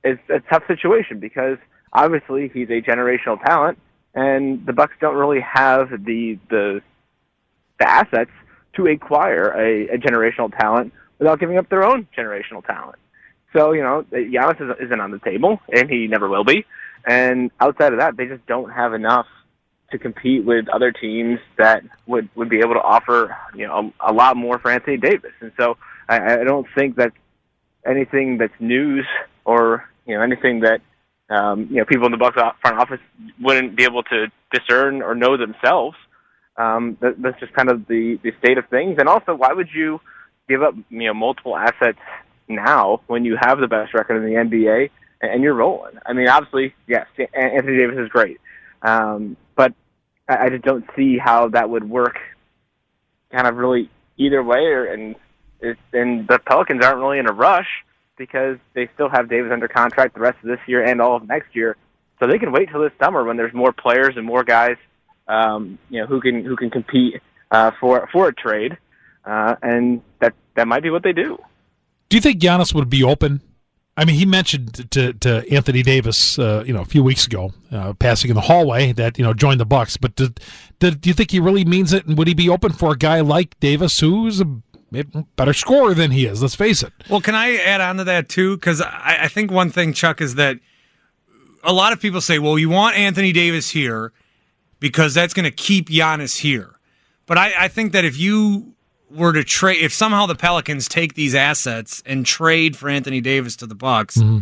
it's 0.04 0.22
a 0.30 0.40
tough 0.51 0.63
situation 0.68 1.19
because 1.19 1.57
obviously 1.94 2.50
he's 2.54 2.69
a 2.69 2.81
generational 2.81 3.44
talent, 3.44 3.78
and 4.13 4.66
the 4.66 4.74
Bucks 4.74 4.94
don't 5.00 5.16
really 5.16 5.42
have 5.42 5.90
the 5.90 6.40
the 6.50 6.81
the 7.80 7.90
assets 7.90 8.31
to 8.75 8.88
acquire 8.88 9.52
a, 9.52 9.95
a 9.95 9.98
generational 9.98 10.56
talent 10.57 10.94
without 11.18 11.40
giving 11.40 11.57
up 11.57 11.69
their 11.69 11.84
own 11.84 12.07
generational 12.18 12.66
talent. 12.66 12.98
So, 13.54 13.72
you 13.74 13.81
know, 13.81 14.06
Giannis 14.12 14.84
isn't 14.84 15.00
on 15.00 15.12
the 15.12 15.19
table, 15.19 15.60
and 15.74 15.90
he 15.90 16.07
never 16.07 16.30
will 16.30 16.44
be. 16.44 16.66
And 17.06 17.51
outside 17.60 17.94
of 17.94 18.00
that, 18.00 18.18
they 18.18 18.25
just 18.25 18.46
don't 18.46 18.69
have 18.72 18.94
enough 18.94 19.28
to 19.92 19.98
compete 19.98 20.46
with 20.46 20.68
other 20.69 20.92
teams 20.92 21.40
that 21.57 21.84
would 22.06 22.30
would 22.36 22.50
be 22.50 22.60
able 22.60 22.74
to 22.75 22.81
offer 22.81 23.36
you 23.56 23.68
know 23.68 23.92
a, 24.01 24.12
a 24.12 24.13
lot 24.13 24.38
more 24.38 24.60
for 24.60 24.69
Anthony 24.69 24.98
Davis. 24.98 25.31
And 25.42 25.51
so 25.57 25.78
I, 26.07 26.42
I 26.42 26.44
don't 26.44 26.68
think 26.75 26.98
that 26.98 27.12
anything 27.86 28.38
that's 28.38 28.54
news 28.60 29.06
or 29.46 29.90
you 30.06 30.16
know 30.16 30.22
anything 30.22 30.62
that 30.62 30.81
um, 31.30 31.68
you 31.69 31.78
know 31.78 31.86
people 31.86 32.06
in 32.06 32.12
the 32.12 32.18
Bucks 32.18 32.38
front 32.62 32.78
office 32.78 33.00
wouldn't 33.40 33.75
be 33.75 33.84
able 33.84 34.04
to 34.04 34.28
discern 34.52 35.02
or 35.02 35.16
know 35.16 35.38
themselves. 35.38 35.98
Um, 36.57 36.98
that, 37.02 37.22
that's 37.22 37.40
just 37.40 37.54
kind 37.54 37.69
of 37.69 37.88
the 37.88 38.19
the 38.24 38.31
state 38.44 38.57
of 38.57 38.68
things. 38.69 38.98
And 39.00 39.07
also, 39.07 39.34
why 39.34 39.54
would 39.54 39.69
you 39.74 40.02
give 40.48 40.62
up 40.62 40.75
you 40.90 41.07
know 41.07 41.13
multiple 41.13 41.56
assets 41.57 42.00
now 42.48 43.02
when 43.07 43.25
you 43.25 43.38
have 43.40 43.60
the 43.60 43.68
best 43.68 43.94
record 43.94 44.24
in 44.24 44.50
the 44.50 44.57
NBA 44.57 44.90
and 45.21 45.44
you're 45.44 45.54
rolling. 45.54 45.98
I 46.06 46.13
mean, 46.13 46.27
obviously, 46.27 46.74
yes, 46.88 47.07
Anthony 47.33 47.77
Davis 47.77 47.98
is 47.98 48.10
great, 48.10 48.39
um, 48.81 49.36
but 49.56 49.74
I, 50.27 50.50
just 50.50 50.63
don't 50.63 50.86
see 50.95 51.18
how 51.18 51.50
that 51.50 51.69
would 51.69 51.89
work. 51.89 52.18
Kind 53.31 53.48
of 53.48 53.57
really 53.57 53.89
either 54.18 54.42
way, 54.44 54.60
or, 54.60 54.86
and 54.86 55.16
it's, 55.60 55.80
and 55.94 56.27
the 56.27 56.39
Pelicans 56.39 56.83
aren't 56.83 57.00
really 57.00 57.19
in 57.19 57.27
a 57.27 57.33
rush 57.33 57.68
because 58.18 58.57
they 58.74 58.89
still 58.94 59.10
have 59.10 59.30
Davis 59.30 59.51
under 59.51 59.68
contract 59.68 60.16
the 60.16 60.21
rest 60.21 60.38
of 60.44 60.50
this 60.50 60.60
year 60.68 60.83
and 60.83 61.01
all 61.01 61.16
of 61.16 61.27
next 61.27 61.56
year, 61.56 61.75
so 62.19 62.27
they 62.27 62.39
can 62.39 62.51
wait 62.51 62.69
till 62.69 62.81
this 62.81 62.92
summer 63.01 63.24
when 63.24 63.38
there's 63.38 63.54
more 63.54 63.71
players 63.71 64.16
and 64.18 64.25
more 64.25 64.44
guys, 64.44 64.77
um, 65.27 65.77
you 65.89 66.01
know, 66.01 66.07
who 66.07 66.21
can 66.21 66.44
who 66.44 66.56
can 66.56 66.69
compete 66.69 67.21
uh, 67.51 67.71
for 67.80 68.07
for 68.12 68.30
a 68.30 68.33
trade, 68.33 68.77
uh, 69.25 69.56
and 69.62 70.01
that 70.19 70.33
that 70.56 70.68
might 70.68 70.83
be 70.83 70.89
what 70.89 71.04
they 71.04 71.13
do. 71.13 71.38
Do 72.10 72.18
you 72.18 72.21
think 72.21 72.42
Giannis 72.42 72.74
would 72.74 72.89
be 72.89 73.04
open 73.04 73.42
I 74.00 74.06
mean, 74.06 74.16
he 74.16 74.25
mentioned 74.25 74.90
to, 74.92 75.12
to 75.12 75.46
Anthony 75.51 75.84
Davis, 75.84 76.40
uh, 76.40 76.63
you 76.66 76.72
know, 76.72 76.80
a 76.80 76.86
few 76.86 77.04
weeks 77.04 77.28
ago, 77.28 77.51
uh, 77.69 77.92
passing 77.92 78.30
in 78.30 78.36
the 78.36 78.42
hallway, 78.42 78.94
that 78.94 79.18
you 79.18 79.25
know 79.25 79.34
joined 79.34 79.60
the 79.60 79.66
Bucks. 79.66 79.98
But 79.98 80.16
do 80.16 80.31
you 80.80 81.13
think 81.13 81.31
he 81.31 81.42
really 81.42 81.66
means 81.66 81.92
it? 81.92 82.06
And 82.06 82.18
would 82.18 82.30
he 82.30 82.34
be 82.34 82.48
open 82.48 82.72
for 82.72 82.94
a 82.94 82.98
guy 82.98 83.19
like 83.19 83.60
Davis, 83.60 84.00
who's 84.00 84.40
a 84.40 84.46
better 85.36 85.51
scorer 85.51 85.94
than 85.94 86.12
he 86.12 86.25
is? 86.25 86.42
Let's 86.42 86.56
face 86.56 86.81
it. 86.81 86.94
Well, 87.10 87.19
can 87.19 87.36
I 87.36 87.57
add 87.57 87.81
on 87.81 87.98
to 87.98 88.06
that 88.06 88.30
too? 88.30 88.56
Because 88.56 88.80
I, 88.80 89.18
I 89.24 89.28
think 89.28 89.51
one 89.51 89.69
thing, 89.69 89.92
Chuck, 89.92 90.22
is 90.22 90.36
that 90.36 90.60
a 91.62 91.74
lot 91.74 91.92
of 91.92 92.00
people 92.00 92.22
say, 92.22 92.40
"Well, 92.40 92.57
you 92.57 92.69
want 92.69 92.95
Anthony 92.95 93.34
Davis 93.34 93.72
here 93.72 94.13
because 94.80 95.13
that's 95.13 95.34
going 95.34 95.44
to 95.44 95.52
keep 95.52 95.90
Giannis 95.90 96.38
here." 96.38 96.80
But 97.25 97.38
I, 97.38 97.66
I 97.66 97.68
think 97.68 97.92
that 97.92 98.06
if 98.06 98.18
you 98.18 98.76
were 99.09 99.33
to 99.33 99.44
trade, 99.44 99.81
if 99.81 99.94
somehow 99.94 100.25
the 100.25 100.35
Pelicans 100.35 100.87
take 100.87 101.16
these 101.16 101.35
assets 101.35 102.04
and 102.06 102.25
trade 102.25 102.75
for 102.78 102.89
Anthony 102.89 103.21
Davis 103.21 103.56
to 103.57 103.68
the 103.68 103.75
Bucks, 103.75 104.18
mm-hmm. 104.18 104.39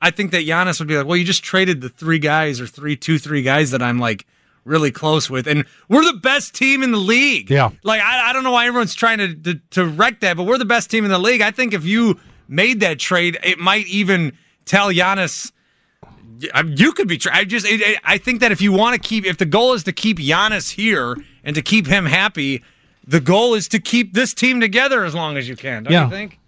I 0.00 0.10
think 0.10 0.30
that 0.32 0.46
Giannis 0.46 0.78
would 0.78 0.88
be 0.88 0.96
like, 0.96 1.06
well, 1.06 1.16
you 1.16 1.24
just 1.24 1.42
traded 1.42 1.80
the 1.80 1.88
three 1.88 2.18
guys 2.18 2.60
or 2.60 2.66
three, 2.66 2.96
two, 2.96 3.18
three 3.18 3.42
guys 3.42 3.70
that 3.70 3.82
I'm 3.82 3.98
like 3.98 4.26
really 4.64 4.90
close 4.90 5.30
with, 5.30 5.46
and 5.46 5.64
we're 5.88 6.04
the 6.04 6.18
best 6.18 6.54
team 6.54 6.82
in 6.82 6.90
the 6.90 6.98
league. 6.98 7.50
Yeah, 7.50 7.70
like 7.82 8.00
I, 8.00 8.30
I 8.30 8.32
don't 8.32 8.42
know 8.42 8.50
why 8.52 8.66
everyone's 8.66 8.94
trying 8.94 9.18
to, 9.18 9.34
to 9.34 9.60
to 9.70 9.86
wreck 9.86 10.20
that, 10.20 10.36
but 10.36 10.44
we're 10.44 10.58
the 10.58 10.64
best 10.64 10.90
team 10.90 11.04
in 11.04 11.10
the 11.10 11.18
league. 11.18 11.40
I 11.40 11.50
think 11.50 11.72
if 11.72 11.84
you 11.84 12.20
made 12.48 12.80
that 12.80 12.98
trade, 12.98 13.38
it 13.42 13.58
might 13.58 13.86
even 13.86 14.36
tell 14.64 14.88
Giannis. 14.88 15.52
You 16.66 16.92
could 16.92 17.08
be. 17.08 17.18
I 17.32 17.44
just. 17.44 17.64
It, 17.64 17.80
it, 17.80 17.98
I 18.04 18.18
think 18.18 18.40
that 18.40 18.52
if 18.52 18.60
you 18.60 18.72
want 18.72 19.00
to 19.00 19.08
keep, 19.08 19.24
if 19.24 19.38
the 19.38 19.46
goal 19.46 19.72
is 19.72 19.84
to 19.84 19.92
keep 19.92 20.18
Giannis 20.18 20.72
here 20.72 21.16
and 21.44 21.54
to 21.54 21.62
keep 21.62 21.86
him 21.86 22.04
happy, 22.04 22.62
the 23.06 23.20
goal 23.20 23.54
is 23.54 23.68
to 23.68 23.78
keep 23.78 24.12
this 24.12 24.34
team 24.34 24.60
together 24.60 25.04
as 25.04 25.14
long 25.14 25.36
as 25.36 25.48
you 25.48 25.56
can. 25.56 25.84
Don't 25.84 25.92
yeah. 25.92 26.04
you 26.04 26.10
think? 26.10 26.38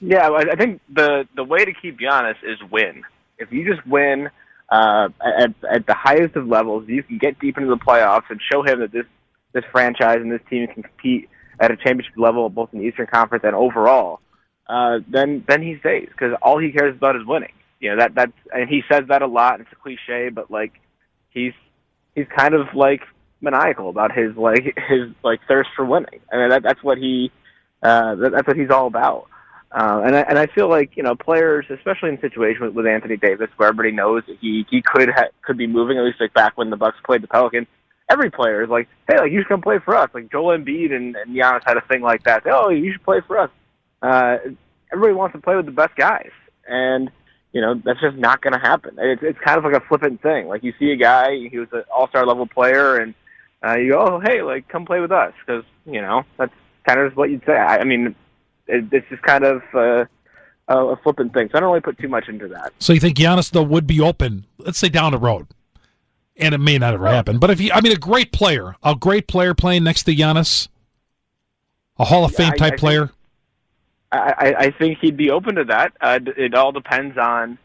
Yeah, 0.00 0.30
I 0.30 0.56
think 0.56 0.80
the 0.92 1.28
the 1.36 1.44
way 1.44 1.64
to 1.64 1.72
keep 1.72 1.98
Giannis 2.00 2.36
is 2.42 2.58
win. 2.70 3.04
If 3.38 3.52
you 3.52 3.72
just 3.72 3.86
win 3.86 4.30
uh, 4.68 5.08
at 5.20 5.54
at 5.70 5.86
the 5.86 5.94
highest 5.94 6.34
of 6.34 6.48
levels, 6.48 6.88
you 6.88 7.02
can 7.04 7.18
get 7.18 7.38
deep 7.38 7.56
into 7.56 7.68
the 7.68 7.76
playoffs 7.76 8.28
and 8.28 8.40
show 8.50 8.62
him 8.62 8.80
that 8.80 8.90
this 8.90 9.06
this 9.52 9.64
franchise 9.70 10.18
and 10.20 10.32
this 10.32 10.40
team 10.50 10.66
can 10.66 10.82
compete 10.82 11.28
at 11.60 11.70
a 11.70 11.76
championship 11.76 12.14
level, 12.16 12.48
both 12.48 12.70
in 12.72 12.80
the 12.80 12.86
Eastern 12.86 13.06
Conference 13.06 13.44
and 13.44 13.54
overall. 13.54 14.20
Uh, 14.66 14.98
then 15.08 15.44
then 15.46 15.62
he 15.62 15.78
stays 15.78 16.08
because 16.08 16.34
all 16.42 16.58
he 16.58 16.72
cares 16.72 16.96
about 16.96 17.14
is 17.14 17.24
winning. 17.24 17.52
You 17.78 17.90
know 17.90 17.98
that 17.98 18.14
that's 18.14 18.32
and 18.52 18.68
he 18.68 18.82
says 18.90 19.04
that 19.08 19.22
a 19.22 19.26
lot. 19.26 19.60
It's 19.60 19.70
a 19.70 19.76
cliche, 19.76 20.30
but 20.30 20.50
like 20.50 20.72
he's 21.30 21.52
he's 22.16 22.26
kind 22.36 22.54
of 22.54 22.74
like 22.74 23.02
maniacal 23.42 23.88
about 23.90 24.16
his 24.16 24.36
like 24.36 24.78
his 24.88 25.10
like 25.22 25.40
thirst 25.46 25.70
for 25.76 25.84
winning. 25.84 26.20
I 26.32 26.36
mean 26.36 26.48
that 26.50 26.62
that's 26.62 26.82
what 26.82 26.98
he 26.98 27.30
uh, 27.82 28.14
that, 28.16 28.32
that's 28.32 28.46
what 28.46 28.56
he's 28.56 28.70
all 28.70 28.86
about. 28.86 29.26
Uh, 29.72 30.02
and 30.04 30.14
I, 30.14 30.20
and 30.20 30.38
I 30.38 30.46
feel 30.46 30.68
like 30.68 30.96
you 30.96 31.02
know 31.02 31.14
players, 31.14 31.64
especially 31.70 32.10
in 32.10 32.20
situations 32.20 32.60
with, 32.60 32.74
with 32.74 32.86
Anthony 32.86 33.16
Davis, 33.16 33.48
where 33.56 33.68
everybody 33.68 33.90
knows 33.90 34.22
that 34.28 34.36
he 34.40 34.66
he 34.70 34.82
could 34.82 35.08
ha- 35.08 35.30
could 35.42 35.56
be 35.56 35.66
moving. 35.66 35.98
At 35.98 36.04
least 36.04 36.20
like 36.20 36.34
back 36.34 36.56
when 36.56 36.70
the 36.70 36.76
Bucks 36.76 36.98
played 37.04 37.22
the 37.22 37.28
Pelicans, 37.28 37.66
every 38.10 38.30
player 38.30 38.62
is 38.62 38.68
like, 38.68 38.88
hey, 39.08 39.18
like 39.18 39.32
you 39.32 39.40
should 39.40 39.48
come 39.48 39.62
play 39.62 39.78
for 39.78 39.96
us. 39.96 40.10
Like 40.12 40.30
Joel 40.30 40.58
Embiid 40.58 40.92
and, 40.92 41.16
and 41.16 41.34
Giannis 41.34 41.62
had 41.64 41.78
a 41.78 41.80
thing 41.82 42.02
like 42.02 42.22
that. 42.24 42.42
Oh, 42.46 42.68
you 42.68 42.92
should 42.92 43.02
play 43.02 43.20
for 43.26 43.38
us. 43.38 43.50
Uh, 44.02 44.36
everybody 44.92 45.14
wants 45.14 45.34
to 45.34 45.40
play 45.40 45.56
with 45.56 45.66
the 45.66 45.72
best 45.72 45.96
guys, 45.96 46.30
and 46.68 47.10
you 47.52 47.60
know, 47.60 47.74
that's 47.82 48.00
just 48.00 48.16
not 48.16 48.40
going 48.40 48.54
to 48.54 48.58
happen. 48.58 48.96
It's, 48.98 49.22
it's 49.22 49.38
kind 49.38 49.58
of 49.58 49.64
like 49.64 49.74
a 49.74 49.86
flippant 49.86 50.22
thing. 50.22 50.48
Like 50.48 50.62
you 50.62 50.72
see 50.78 50.90
a 50.90 50.96
guy, 50.96 51.48
he 51.50 51.58
was 51.58 51.68
an 51.72 51.84
all-star 51.94 52.26
level 52.26 52.46
player, 52.46 52.96
and 52.96 53.14
uh, 53.64 53.76
you 53.76 53.92
go, 53.92 54.00
oh, 54.00 54.20
hey, 54.20 54.42
like 54.42 54.68
come 54.68 54.84
play 54.84 55.00
with 55.00 55.12
us, 55.12 55.32
because 55.44 55.64
you 55.86 56.00
know 56.00 56.24
that's 56.38 56.52
kind 56.86 57.00
of 57.00 57.16
what 57.16 57.30
you'd 57.30 57.44
say. 57.46 57.56
I, 57.56 57.78
I 57.78 57.84
mean, 57.84 58.14
it, 58.66 58.84
it's 58.92 59.08
just 59.08 59.22
kind 59.22 59.44
of 59.44 59.62
uh, 59.74 60.04
a 60.68 60.96
flippant 61.02 61.32
thing. 61.32 61.48
So 61.50 61.58
I 61.58 61.60
don't 61.60 61.70
really 61.70 61.80
put 61.80 61.98
too 61.98 62.08
much 62.08 62.28
into 62.28 62.48
that. 62.48 62.72
So 62.78 62.92
you 62.92 63.00
think 63.00 63.16
Giannis 63.16 63.50
though 63.50 63.62
would 63.62 63.86
be 63.86 64.00
open? 64.00 64.46
Let's 64.58 64.78
say 64.78 64.88
down 64.88 65.12
the 65.12 65.18
road, 65.18 65.46
and 66.36 66.54
it 66.54 66.58
may 66.58 66.78
not 66.78 66.94
ever 66.94 67.06
happen. 67.08 67.38
But 67.38 67.50
if 67.50 67.60
you, 67.60 67.70
I 67.72 67.80
mean, 67.80 67.92
a 67.92 67.96
great 67.98 68.32
player, 68.32 68.76
a 68.82 68.94
great 68.94 69.28
player 69.28 69.54
playing 69.54 69.84
next 69.84 70.04
to 70.04 70.14
Giannis, 70.14 70.68
a 71.98 72.04
Hall 72.04 72.24
of 72.24 72.34
Fame 72.34 72.52
type 72.52 72.72
I, 72.72 72.74
I 72.74 72.78
player. 72.78 73.00
Think, 73.06 73.18
I, 74.14 74.54
I 74.58 74.70
think 74.72 74.98
he'd 75.00 75.16
be 75.16 75.30
open 75.30 75.54
to 75.54 75.64
that. 75.64 75.94
Uh, 75.98 76.18
it 76.36 76.54
all 76.54 76.70
depends 76.70 77.16
on, 77.16 77.56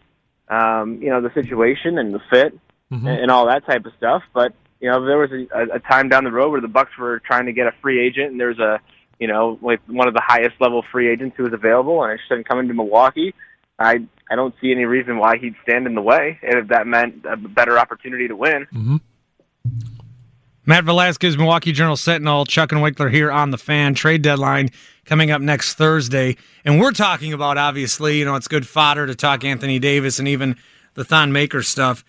um, 0.47 1.01
you 1.01 1.09
know, 1.09 1.19
the 1.19 1.33
situation 1.33 1.97
and 1.97 2.13
the 2.13 2.21
fit 2.29 2.57
mm-hmm. 2.89 3.05
and, 3.05 3.19
and 3.23 3.31
all 3.31 3.47
that 3.47 3.65
type 3.65 3.85
of 3.85 3.91
stuff. 3.97 4.23
But 4.33 4.53
you 4.79 4.89
know, 4.89 5.05
there 5.05 5.17
was 5.17 5.31
a, 5.31 5.75
a 5.75 5.79
time 5.79 6.09
down 6.09 6.23
the 6.23 6.31
road 6.31 6.51
where 6.51 6.61
the 6.61 6.67
Bucks 6.67 6.91
were 6.97 7.19
trying 7.19 7.45
to 7.47 7.53
get 7.53 7.67
a 7.67 7.73
free 7.81 7.99
agent, 7.99 8.31
and 8.31 8.39
there's 8.39 8.59
a, 8.59 8.79
you 9.19 9.27
know, 9.27 9.57
like 9.61 9.79
one 9.87 10.07
of 10.07 10.13
the 10.13 10.23
highest 10.25 10.55
level 10.59 10.83
free 10.91 11.09
agents 11.09 11.35
who 11.37 11.43
was 11.43 11.53
available, 11.53 12.03
and 12.03 12.11
interested 12.11 12.37
in 12.37 12.43
coming 12.43 12.67
to 12.67 12.73
Milwaukee. 12.73 13.33
I 13.79 14.05
I 14.29 14.35
don't 14.35 14.53
see 14.61 14.71
any 14.71 14.85
reason 14.85 15.17
why 15.17 15.37
he'd 15.37 15.55
stand 15.63 15.87
in 15.87 15.95
the 15.95 16.01
way 16.01 16.39
if 16.41 16.67
that 16.69 16.87
meant 16.87 17.25
a 17.29 17.37
better 17.37 17.77
opportunity 17.77 18.27
to 18.27 18.35
win. 18.35 18.67
Mm-hmm. 18.73 18.97
Matt 20.65 20.83
Velazquez, 20.83 21.37
Milwaukee 21.37 21.71
Journal 21.71 21.95
Sentinel, 21.95 22.45
Chuck 22.45 22.73
and 22.73 22.81
Winkler 22.81 23.07
here 23.07 23.31
on 23.31 23.51
the 23.51 23.57
fan. 23.57 23.93
Trade 23.93 24.21
deadline 24.21 24.69
coming 25.05 25.31
up 25.31 25.41
next 25.41 25.75
Thursday. 25.75 26.35
And 26.65 26.77
we're 26.77 26.91
talking 26.91 27.31
about, 27.31 27.57
obviously, 27.57 28.19
you 28.19 28.25
know, 28.25 28.35
it's 28.35 28.49
good 28.49 28.67
fodder 28.67 29.07
to 29.07 29.15
talk 29.15 29.45
Anthony 29.45 29.79
Davis 29.79 30.19
and 30.19 30.27
even 30.27 30.57
the 30.95 31.05
Thon 31.05 31.31
Maker 31.31 31.63
stuff. 31.63 32.03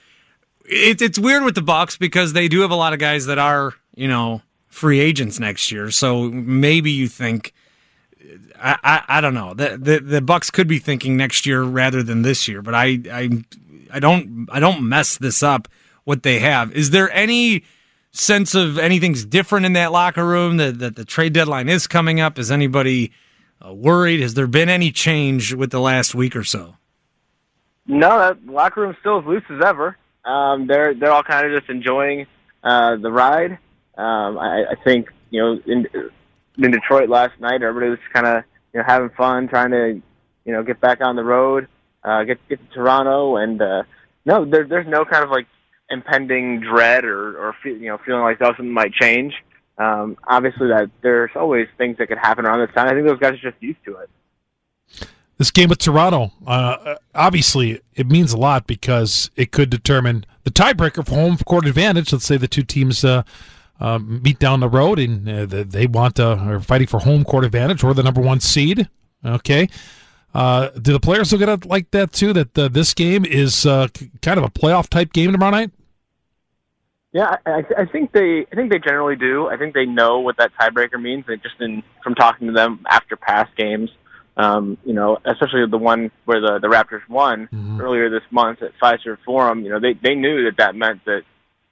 It, 0.68 1.00
it's 1.00 1.18
weird 1.18 1.44
with 1.44 1.54
the 1.54 1.62
Bucks 1.62 1.96
because 1.96 2.32
they 2.32 2.48
do 2.48 2.60
have 2.60 2.70
a 2.70 2.76
lot 2.76 2.92
of 2.92 2.98
guys 2.98 3.26
that 3.26 3.38
are, 3.38 3.74
you 3.94 4.08
know, 4.08 4.42
free 4.66 5.00
agents 5.00 5.40
next 5.40 5.72
year. 5.72 5.90
So 5.90 6.30
maybe 6.30 6.90
you 6.90 7.08
think, 7.08 7.52
I, 8.60 8.76
I, 8.82 9.18
I 9.18 9.20
don't 9.20 9.34
know, 9.34 9.54
the, 9.54 9.78
the 9.78 9.98
the 10.00 10.20
Bucks 10.20 10.50
could 10.50 10.68
be 10.68 10.78
thinking 10.78 11.16
next 11.16 11.46
year 11.46 11.62
rather 11.62 12.02
than 12.02 12.22
this 12.22 12.48
year. 12.48 12.62
But 12.62 12.74
I 12.74 13.00
I 13.10 13.44
I 13.92 14.00
don't 14.00 14.48
I 14.50 14.60
don't 14.60 14.88
mess 14.88 15.16
this 15.16 15.42
up. 15.42 15.68
What 16.04 16.22
they 16.22 16.38
have 16.38 16.72
is 16.72 16.90
there 16.90 17.10
any 17.12 17.64
sense 18.12 18.54
of 18.54 18.78
anything's 18.78 19.24
different 19.24 19.66
in 19.66 19.74
that 19.74 19.92
locker 19.92 20.26
room? 20.26 20.56
That, 20.56 20.78
that 20.78 20.96
the 20.96 21.04
trade 21.04 21.32
deadline 21.32 21.68
is 21.68 21.86
coming 21.86 22.20
up. 22.20 22.38
Is 22.38 22.50
anybody 22.50 23.12
uh, 23.64 23.72
worried? 23.72 24.20
Has 24.20 24.34
there 24.34 24.46
been 24.46 24.68
any 24.68 24.90
change 24.90 25.54
with 25.54 25.70
the 25.70 25.80
last 25.80 26.14
week 26.14 26.34
or 26.34 26.44
so? 26.44 26.76
No, 27.86 28.18
that 28.18 28.44
locker 28.46 28.82
room's 28.82 28.96
still 29.00 29.20
as 29.20 29.24
loose 29.24 29.44
as 29.50 29.64
ever. 29.64 29.96
Um, 30.28 30.66
they're 30.66 30.94
they're 30.94 31.10
all 31.10 31.22
kind 31.22 31.46
of 31.46 31.58
just 31.58 31.70
enjoying 31.70 32.26
uh, 32.62 32.96
the 32.96 33.10
ride. 33.10 33.52
Um, 33.96 34.38
I, 34.38 34.64
I 34.70 34.74
think 34.84 35.08
you 35.30 35.40
know 35.40 35.60
in 35.66 35.86
in 36.58 36.70
Detroit 36.70 37.08
last 37.08 37.40
night, 37.40 37.62
everybody 37.62 37.90
was 37.90 37.98
kind 38.12 38.26
of 38.26 38.44
you 38.74 38.80
know 38.80 38.84
having 38.86 39.10
fun, 39.10 39.48
trying 39.48 39.70
to 39.70 40.02
you 40.44 40.52
know 40.52 40.62
get 40.62 40.80
back 40.80 41.00
on 41.00 41.16
the 41.16 41.24
road, 41.24 41.66
uh, 42.04 42.24
get 42.24 42.46
get 42.48 42.60
to 42.60 42.74
Toronto, 42.74 43.36
and 43.36 43.62
uh, 43.62 43.82
no, 44.26 44.44
there, 44.44 44.66
there's 44.66 44.86
no 44.86 45.04
kind 45.06 45.24
of 45.24 45.30
like 45.30 45.46
impending 45.90 46.60
dread 46.60 47.06
or, 47.06 47.38
or 47.38 47.54
feel, 47.62 47.76
you 47.76 47.88
know 47.88 47.98
feeling 48.04 48.22
like 48.22 48.38
something 48.38 48.70
might 48.70 48.92
change. 48.92 49.32
Um, 49.78 50.18
obviously, 50.26 50.68
that 50.68 50.90
there's 51.02 51.30
always 51.36 51.68
things 51.78 51.96
that 51.98 52.08
could 52.08 52.18
happen 52.18 52.44
around 52.44 52.60
this 52.60 52.74
time. 52.74 52.88
I 52.88 52.92
think 52.92 53.06
those 53.06 53.18
guys 53.18 53.32
are 53.34 53.50
just 53.50 53.62
used 53.62 53.82
to 53.86 53.96
it. 53.96 54.10
This 55.38 55.52
game 55.52 55.68
with 55.68 55.78
Toronto, 55.78 56.32
uh, 56.48 56.96
obviously, 57.14 57.80
it 57.94 58.08
means 58.08 58.32
a 58.32 58.36
lot 58.36 58.66
because 58.66 59.30
it 59.36 59.52
could 59.52 59.70
determine 59.70 60.26
the 60.42 60.50
tiebreaker 60.50 61.06
for 61.06 61.14
home 61.14 61.36
court 61.38 61.64
advantage. 61.64 62.12
Let's 62.12 62.24
say 62.24 62.36
the 62.36 62.48
two 62.48 62.64
teams 62.64 63.04
uh, 63.04 63.22
uh, 63.78 63.98
meet 63.98 64.40
down 64.40 64.58
the 64.58 64.68
road 64.68 64.98
and 64.98 65.28
uh, 65.28 65.46
they 65.46 65.86
want 65.86 66.18
uh, 66.18 66.36
are 66.40 66.60
fighting 66.60 66.88
for 66.88 66.98
home 66.98 67.24
court 67.24 67.44
advantage 67.44 67.84
or 67.84 67.94
the 67.94 68.02
number 68.02 68.20
one 68.20 68.40
seed. 68.40 68.88
Okay, 69.24 69.68
uh, 70.34 70.70
do 70.70 70.92
the 70.92 71.00
players 71.00 71.32
look 71.32 71.42
at 71.42 71.48
it 71.48 71.64
like 71.64 71.92
that 71.92 72.12
too? 72.12 72.32
That 72.32 72.54
this 72.54 72.92
game 72.92 73.24
is 73.24 73.62
kind 73.62 74.38
of 74.38 74.42
a 74.42 74.50
playoff 74.50 74.88
type 74.88 75.12
game 75.12 75.30
tomorrow 75.30 75.52
night. 75.52 75.70
Yeah, 77.12 77.36
I, 77.46 77.64
I 77.76 77.84
think 77.86 78.12
they. 78.12 78.44
I 78.52 78.54
think 78.54 78.70
they 78.70 78.78
generally 78.78 79.16
do. 79.16 79.48
I 79.48 79.56
think 79.56 79.72
they 79.72 79.86
know 79.86 80.18
what 80.18 80.36
that 80.38 80.52
tiebreaker 80.60 81.00
means. 81.00 81.24
They 81.26 81.36
just 81.36 81.60
in 81.60 81.82
from 82.02 82.14
talking 82.14 82.48
to 82.48 82.52
them 82.52 82.84
after 82.90 83.16
past 83.16 83.54
games, 83.56 83.90
um, 84.38 84.78
you 84.84 84.94
know, 84.94 85.18
especially 85.24 85.66
the 85.68 85.76
one 85.76 86.10
where 86.24 86.40
the 86.40 86.58
the 86.60 86.68
Raptors 86.68 87.06
won 87.08 87.48
mm-hmm. 87.52 87.80
earlier 87.80 88.08
this 88.08 88.22
month 88.30 88.62
at 88.62 88.72
Fiserv 88.80 89.18
Forum. 89.24 89.64
You 89.64 89.70
know, 89.70 89.80
they 89.80 89.94
they 89.94 90.14
knew 90.14 90.44
that 90.44 90.56
that 90.58 90.76
meant 90.76 91.04
that 91.04 91.22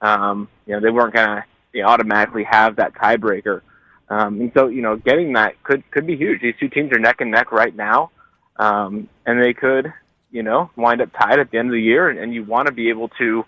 um, 0.01 0.49
you 0.65 0.73
know 0.73 0.81
they 0.81 0.91
weren't 0.91 1.13
gonna 1.13 1.45
you 1.73 1.81
know, 1.81 1.89
automatically 1.89 2.43
have 2.43 2.75
that 2.75 2.93
tiebreaker. 2.93 3.61
Um, 4.09 4.41
and 4.41 4.51
so, 4.55 4.67
you 4.67 4.81
know, 4.81 4.95
getting 4.95 5.33
that 5.33 5.61
could 5.63 5.89
could 5.91 6.07
be 6.07 6.15
huge. 6.15 6.41
These 6.41 6.55
two 6.59 6.69
teams 6.69 6.91
are 6.91 6.99
neck 6.99 7.21
and 7.21 7.31
neck 7.31 7.51
right 7.51 7.75
now, 7.75 8.11
um, 8.57 9.09
and 9.25 9.41
they 9.41 9.53
could, 9.53 9.93
you 10.31 10.43
know, 10.43 10.69
wind 10.75 11.01
up 11.01 11.09
tied 11.13 11.39
at 11.39 11.51
the 11.51 11.57
end 11.57 11.69
of 11.69 11.73
the 11.73 11.81
year. 11.81 12.09
And, 12.09 12.19
and 12.19 12.33
you 12.33 12.43
want 12.43 12.67
to 12.67 12.73
be 12.73 12.89
able 12.89 13.09
to 13.19 13.45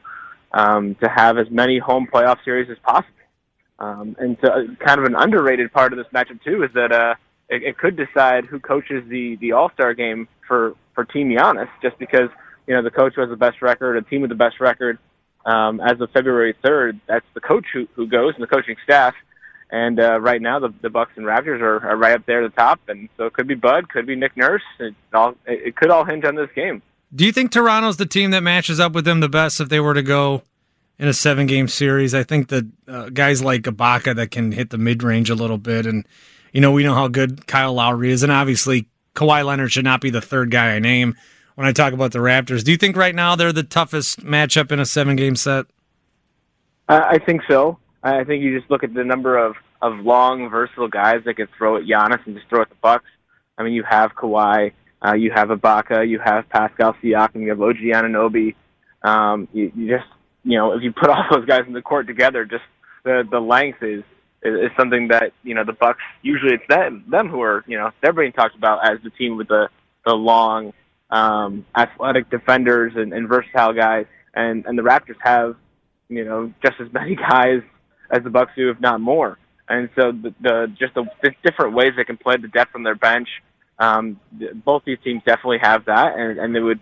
um, 0.51 0.95
to 0.95 1.09
have 1.09 1.37
as 1.37 1.49
many 1.49 1.79
home 1.79 2.07
playoff 2.11 2.43
series 2.43 2.69
as 2.69 2.77
possible. 2.79 3.15
Um, 3.79 4.17
and 4.19 4.37
so, 4.41 4.49
uh, 4.49 4.85
kind 4.85 4.99
of 4.99 5.05
an 5.05 5.15
underrated 5.15 5.71
part 5.71 5.93
of 5.93 5.97
this 5.97 6.07
matchup 6.13 6.43
too 6.43 6.63
is 6.63 6.71
that 6.73 6.91
uh, 6.91 7.15
it, 7.49 7.63
it 7.63 7.77
could 7.77 7.97
decide 7.97 8.45
who 8.45 8.59
coaches 8.59 9.03
the 9.09 9.35
the 9.37 9.53
All 9.53 9.71
Star 9.71 9.93
game 9.93 10.27
for 10.47 10.75
for 10.93 11.05
Team 11.05 11.29
Giannis, 11.29 11.69
just 11.81 11.97
because 11.97 12.29
you 12.67 12.75
know 12.75 12.81
the 12.81 12.91
coach 12.91 13.13
who 13.15 13.21
has 13.21 13.29
the 13.29 13.35
best 13.35 13.61
record, 13.61 13.97
a 13.97 14.01
team 14.01 14.21
with 14.21 14.29
the 14.29 14.35
best 14.35 14.59
record. 14.59 14.97
Um, 15.45 15.79
as 15.79 15.99
of 16.01 16.11
February 16.11 16.53
3rd, 16.63 16.99
that's 17.07 17.25
the 17.33 17.39
coach 17.39 17.65
who, 17.73 17.87
who 17.95 18.05
goes 18.05 18.33
and 18.35 18.43
the 18.43 18.47
coaching 18.47 18.75
staff. 18.83 19.15
And 19.71 19.99
uh, 19.99 20.19
right 20.19 20.41
now, 20.41 20.59
the, 20.59 20.73
the 20.81 20.89
Bucks 20.89 21.13
and 21.15 21.25
Raptors 21.25 21.61
are, 21.61 21.87
are 21.87 21.95
right 21.95 22.13
up 22.13 22.25
there 22.25 22.43
at 22.43 22.53
the 22.53 22.61
top, 22.61 22.81
and 22.87 23.07
so 23.17 23.25
it 23.25 23.33
could 23.33 23.47
be 23.47 23.55
Bud, 23.55 23.89
could 23.89 24.05
be 24.05 24.15
Nick 24.15 24.35
Nurse. 24.35 24.63
It 24.79 24.95
all 25.13 25.35
it 25.45 25.75
could 25.75 25.91
all 25.91 26.05
hinge 26.05 26.25
on 26.25 26.35
this 26.35 26.49
game. 26.55 26.81
Do 27.13 27.25
you 27.25 27.31
think 27.31 27.51
Toronto's 27.51 27.97
the 27.97 28.05
team 28.05 28.31
that 28.31 28.41
matches 28.41 28.79
up 28.79 28.93
with 28.93 29.05
them 29.05 29.19
the 29.19 29.29
best 29.29 29.59
if 29.59 29.69
they 29.69 29.79
were 29.79 29.93
to 29.93 30.03
go 30.03 30.43
in 30.99 31.07
a 31.07 31.13
seven 31.13 31.47
game 31.47 31.67
series? 31.67 32.13
I 32.13 32.23
think 32.23 32.49
that 32.49 32.67
uh, 32.87 33.09
guys 33.09 33.43
like 33.43 33.61
Ibaka 33.63 34.15
that 34.15 34.31
can 34.31 34.51
hit 34.51 34.71
the 34.71 34.77
mid 34.77 35.03
range 35.03 35.29
a 35.29 35.35
little 35.35 35.57
bit, 35.57 35.85
and 35.85 36.05
you 36.53 36.61
know 36.61 36.71
we 36.71 36.83
know 36.83 36.93
how 36.93 37.07
good 37.07 37.47
Kyle 37.47 37.73
Lowry 37.73 38.11
is, 38.11 38.23
and 38.23 38.31
obviously 38.31 38.87
Kawhi 39.15 39.45
Leonard 39.45 39.71
should 39.71 39.85
not 39.85 40.01
be 40.01 40.09
the 40.09 40.21
third 40.21 40.51
guy 40.51 40.75
I 40.75 40.79
name 40.79 41.15
when 41.55 41.67
I 41.67 41.71
talk 41.71 41.93
about 41.93 42.11
the 42.11 42.19
Raptors. 42.19 42.63
Do 42.63 42.71
you 42.71 42.77
think 42.77 42.95
right 42.95 43.13
now 43.13 43.35
they're 43.35 43.51
the 43.51 43.63
toughest 43.63 44.23
matchup 44.23 44.71
in 44.71 44.79
a 44.79 44.85
seven 44.85 45.15
game 45.15 45.35
set? 45.35 45.65
I 46.87 47.19
think 47.19 47.41
so. 47.47 47.77
I 48.01 48.23
think 48.23 48.43
you 48.43 48.57
just 48.57 48.71
look 48.71 48.83
at 48.83 48.93
the 48.93 49.03
number 49.03 49.37
of 49.37 49.55
of 49.81 49.99
long, 49.99 50.49
versatile 50.49 50.87
guys 50.87 51.21
that 51.25 51.35
can 51.35 51.47
throw 51.57 51.77
at 51.77 51.83
Giannis 51.83 52.25
and 52.25 52.35
just 52.35 52.49
throw 52.49 52.61
at 52.61 52.69
the 52.69 52.75
Bucks. 52.81 53.05
I 53.57 53.63
mean, 53.63 53.73
you 53.73 53.83
have 53.83 54.13
Kawhi, 54.15 54.73
uh, 55.05 55.13
you 55.13 55.31
have 55.31 55.49
Ibaka, 55.49 56.07
you 56.07 56.19
have 56.19 56.49
Pascal 56.49 56.93
Siakam, 57.01 57.41
you 57.41 57.49
have 57.49 57.61
OG 57.61 57.77
Anunoby. 57.77 58.55
Um, 59.03 59.47
you, 59.53 59.71
you 59.75 59.87
just, 59.95 60.09
you 60.43 60.57
know, 60.57 60.73
if 60.73 60.83
you 60.83 60.91
put 60.91 61.09
all 61.09 61.23
those 61.31 61.45
guys 61.45 61.61
in 61.67 61.73
the 61.73 61.81
court 61.81 62.07
together, 62.07 62.45
just 62.45 62.63
the 63.03 63.27
the 63.29 63.39
length 63.39 63.83
is, 63.83 64.03
is 64.43 64.65
is 64.65 64.71
something 64.77 65.07
that 65.09 65.33
you 65.43 65.53
know 65.53 65.63
the 65.63 65.73
Bucks 65.73 66.01
usually 66.21 66.53
it's 66.53 66.67
them 66.69 67.03
them 67.09 67.29
who 67.29 67.41
are 67.41 67.63
you 67.67 67.77
know 67.77 67.91
they're 68.01 68.13
being 68.13 68.31
talked 68.31 68.55
about 68.55 68.85
as 68.85 68.99
the 69.03 69.09
team 69.11 69.37
with 69.37 69.47
the 69.47 69.69
the 70.05 70.13
long, 70.13 70.73
um, 71.09 71.65
athletic 71.75 72.29
defenders 72.29 72.93
and, 72.95 73.13
and 73.13 73.27
versatile 73.27 73.73
guys, 73.73 74.05
and 74.33 74.65
and 74.65 74.77
the 74.77 74.83
Raptors 74.83 75.17
have 75.19 75.55
you 76.07 76.25
know 76.25 76.53
just 76.63 76.79
as 76.79 76.87
many 76.93 77.15
guys 77.15 77.61
as 78.11 78.23
the 78.23 78.29
Bucks 78.29 78.53
do, 78.55 78.69
if 78.69 78.79
not 78.79 78.99
more. 79.01 79.37
And 79.71 79.87
so 79.95 80.11
the, 80.11 80.33
the 80.41 80.73
just 80.79 80.95
the, 80.95 81.05
the 81.21 81.31
different 81.43 81.75
ways 81.75 81.93
they 81.95 82.03
can 82.03 82.17
play 82.17 82.37
the 82.37 82.47
depth 82.47 82.73
on 82.73 82.81
their 82.81 82.95
bench 82.95 83.29
um, 83.79 84.19
both 84.65 84.83
these 84.85 84.97
teams 85.03 85.21
definitely 85.25 85.59
have 85.59 85.85
that, 85.85 86.17
and, 86.17 86.37
and 86.37 86.53
they 86.53 86.59
would 86.59 86.79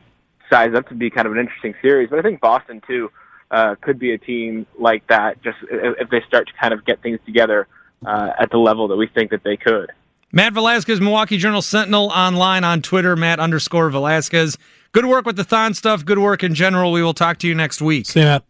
size 0.50 0.74
up 0.76 0.88
to 0.90 0.96
be 0.96 1.10
kind 1.10 1.28
of 1.28 1.34
an 1.34 1.40
interesting 1.40 1.76
series. 1.82 2.10
But 2.10 2.20
I 2.20 2.22
think 2.24 2.42
Boston 2.42 2.82
too 2.88 3.12
uh, 3.52 3.76
could 3.82 4.00
be 4.00 4.12
a 4.14 4.18
team 4.18 4.66
like 4.78 5.08
that, 5.08 5.42
just 5.42 5.58
if 5.70 6.10
they 6.10 6.22
start 6.28 6.48
to 6.48 6.54
kind 6.60 6.74
of 6.74 6.86
get 6.86 7.02
things 7.02 7.20
together 7.26 7.68
uh, 8.06 8.32
at 8.40 8.52
the 8.52 8.58
level 8.58 8.88
that 8.90 8.98
we 8.98 9.08
think 9.08 9.32
that 9.32 9.44
they 9.44 9.58
could. 9.58 9.92
Matt 10.32 10.54
Velazquez, 10.54 11.00
Milwaukee 11.00 11.38
Journal 11.38 11.62
Sentinel, 11.62 12.10
online 12.10 12.64
on 12.64 12.82
Twitter, 12.82 13.16
Matt 13.16 13.40
underscore 13.40 13.90
Velazquez. 13.90 14.58
Good 14.92 15.06
work 15.06 15.26
with 15.26 15.38
the 15.38 15.44
Thon 15.44 15.74
stuff. 15.74 16.04
Good 16.04 16.20
work 16.20 16.44
in 16.44 16.54
general. 16.54 16.92
We 16.92 17.02
will 17.02 17.14
talk 17.14 17.38
to 17.40 17.48
you 17.48 17.56
next 17.56 17.82
week. 17.82 18.06
See 18.06 18.20
you, 18.20 18.26
Matt. 18.26 18.44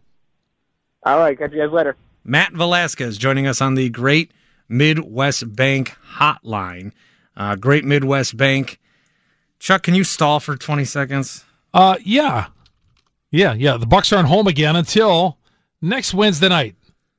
All 1.04 1.18
right. 1.18 1.38
Catch 1.38 1.52
you 1.52 1.58
guys 1.58 1.72
later. 1.72 1.96
Matt 2.24 2.52
Velazquez 2.52 3.16
joining 3.16 3.46
us 3.46 3.60
on 3.60 3.74
the 3.74 3.88
Great 3.90 4.32
Midwest 4.68 5.54
Bank 5.54 5.94
Hotline. 6.16 6.92
Uh, 7.36 7.54
Great 7.54 7.84
Midwest 7.84 8.36
Bank. 8.36 8.78
Chuck, 9.58 9.82
can 9.82 9.94
you 9.94 10.04
stall 10.04 10.40
for 10.40 10.56
20 10.56 10.84
seconds? 10.84 11.44
Uh, 11.72 11.96
yeah. 12.04 12.46
Yeah, 13.30 13.52
yeah. 13.54 13.76
The 13.76 13.86
Bucks 13.86 14.12
aren't 14.12 14.28
home 14.28 14.46
again 14.46 14.76
until 14.76 15.38
next 15.82 16.14
Wednesday 16.14 16.48
night 16.48 16.74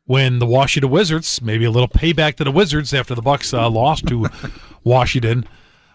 when 0.05 0.39
the 0.39 0.45
Washington 0.45 0.89
Wizards, 0.89 1.41
maybe 1.41 1.65
a 1.65 1.71
little 1.71 1.87
payback 1.87 2.35
to 2.35 2.43
the 2.43 2.51
Wizards 2.51 2.93
after 2.93 3.13
the 3.13 3.21
Bucks 3.21 3.53
uh, 3.53 3.69
lost 3.69 4.07
to 4.07 4.27
Washington 4.83 5.45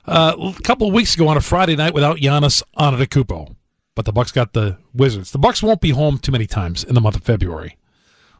uh, 0.06 0.52
a 0.56 0.62
couple 0.62 0.86
of 0.86 0.94
weeks 0.94 1.14
ago 1.14 1.28
on 1.28 1.36
a 1.36 1.40
Friday 1.40 1.74
night 1.76 1.94
without 1.94 2.18
Giannis 2.18 2.62
Antetokounmpo. 2.78 3.56
but 3.96 4.04
the 4.04 4.12
Bucks 4.12 4.30
got 4.30 4.52
the 4.52 4.78
Wizards. 4.92 5.32
The 5.32 5.38
Bucks 5.38 5.62
won't 5.62 5.80
be 5.80 5.90
home 5.90 6.18
too 6.18 6.30
many 6.32 6.46
times 6.46 6.84
in 6.84 6.94
the 6.94 7.00
month 7.00 7.16
of 7.16 7.22
February. 7.24 7.76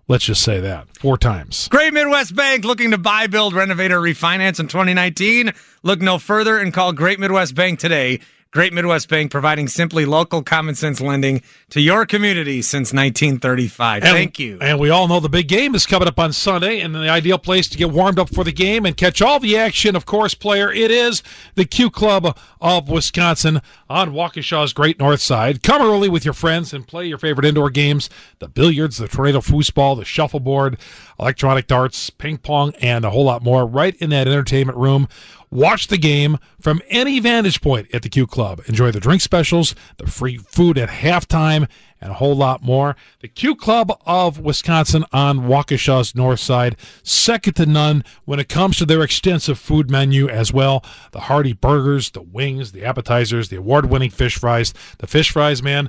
Let's 0.07 0.25
just 0.27 0.43
say 0.43 0.61
that 0.61 0.99
four 0.99 1.17
times. 1.17 1.67
Great 1.69 1.95
Midwest 1.95 2.37
Bank 2.37 2.65
looking 2.65 2.91
to 2.91 2.99
buy, 2.99 3.27
build, 3.27 3.55
renovate, 3.55 3.91
or 3.91 4.01
refinance 4.01 4.61
in 4.61 4.69
2019. 4.69 5.51
Look 5.83 6.03
no 6.03 6.19
further 6.19 6.59
and 6.59 6.75
call 6.75 6.93
Great 6.93 7.19
Midwest 7.19 7.55
Bank 7.55 7.79
today. 7.79 8.21
Great 8.55 8.73
Midwest 8.73 9.09
Bank 9.09 9.33
providing 9.33 9.67
simply 9.67 10.07
local 10.07 10.41
common 10.41 10.77
sense 10.77 11.01
lending 11.01 11.43
to 11.71 11.81
your 11.81 12.07
community 12.07 12.63
since 12.63 12.93
1935. 12.93 14.05
And, 14.05 14.13
Thank 14.13 14.39
you. 14.39 14.59
And 14.61 14.79
we 14.79 14.91
all 14.91 15.09
know 15.09 15.19
the 15.19 15.29
big 15.29 15.49
game 15.49 15.75
is 15.75 15.87
coming 15.87 16.07
up 16.07 16.21
on 16.21 16.33
Sunday, 16.33 16.79
and 16.79 16.95
the 16.95 17.09
ideal 17.09 17.37
place 17.37 17.69
to 17.71 17.77
get 17.77 17.91
warmed 17.91 18.17
up 18.17 18.33
for 18.33 18.45
the 18.45 18.53
game 18.53 18.87
and 18.87 18.97
catch 18.97 19.21
all 19.21 19.41
the 19.41 19.57
action, 19.57 19.97
of 19.97 20.07
course, 20.07 20.35
player, 20.35 20.71
it 20.73 20.93
is 20.93 21.21
the 21.57 21.65
Q 21.65 21.91
Club 21.91 22.39
of 22.61 22.89
Wisconsin 22.89 23.61
on 23.91 24.13
Waukesha's 24.13 24.73
Great 24.73 25.01
North 25.01 25.21
Side. 25.21 25.65
Come 25.65 25.83
early 25.83 26.09
with 26.09 26.25
your 26.25 26.33
friends 26.33 26.73
and 26.73 26.87
play 26.87 27.07
your 27.07 27.19
favorite 27.19 27.47
indoor 27.47 27.71
games 27.71 28.09
the 28.39 28.47
billiards, 28.47 28.99
the 28.99 29.09
tornado 29.09 29.41
foosball, 29.41 29.97
the 29.97 30.05
shuffleboard, 30.05 30.79
electronic 31.19 31.67
darts, 31.67 32.09
ping 32.09 32.39
pong, 32.39 32.73
and 32.81 33.05
a 33.05 33.11
whole 33.11 33.25
lot 33.25 33.43
more 33.43 33.67
right 33.67 33.97
in 33.97 34.11
that 34.11 34.29
entertainment 34.29 34.79
room. 34.79 35.09
Watch 35.55 35.87
the 35.87 35.99
game 35.99 36.39
from 36.61 36.83
any 36.89 37.21
vantage 37.21 37.61
point 37.61 37.87
at 37.95 38.03
the 38.03 38.09
Q 38.09 38.27
Club. 38.27 38.61
Enjoy 38.67 38.91
the 38.91 38.99
drink 38.99 39.23
specials, 39.23 39.77
the 39.99 40.07
free 40.09 40.37
food 40.37 40.77
at 40.77 40.89
halftime, 40.89 41.69
and 42.01 42.11
a 42.11 42.15
whole 42.15 42.35
lot 42.35 42.65
more. 42.65 42.97
The 43.21 43.29
Q 43.29 43.55
Club 43.55 43.97
of 44.05 44.41
Wisconsin 44.41 45.05
on 45.13 45.43
Waukesha's 45.43 46.13
north 46.17 46.41
side, 46.41 46.77
second 47.05 47.55
to 47.55 47.67
none 47.67 48.03
when 48.25 48.41
it 48.41 48.49
comes 48.49 48.79
to 48.79 48.85
their 48.85 49.03
extensive 49.03 49.57
food 49.57 49.93
menu 49.93 50.29
as 50.29 50.53
well. 50.53 50.85
The 51.13 51.21
hearty 51.21 51.53
burgers, 51.53 52.11
the 52.11 52.23
wings, 52.23 52.73
the 52.73 52.85
appetizers, 52.85 53.49
the 53.49 53.59
award 53.59 53.87
winning 53.87 54.11
fish 54.11 54.37
fries. 54.37 54.75
The 54.99 55.07
fish 55.07 55.31
fries, 55.31 55.63
man, 55.63 55.89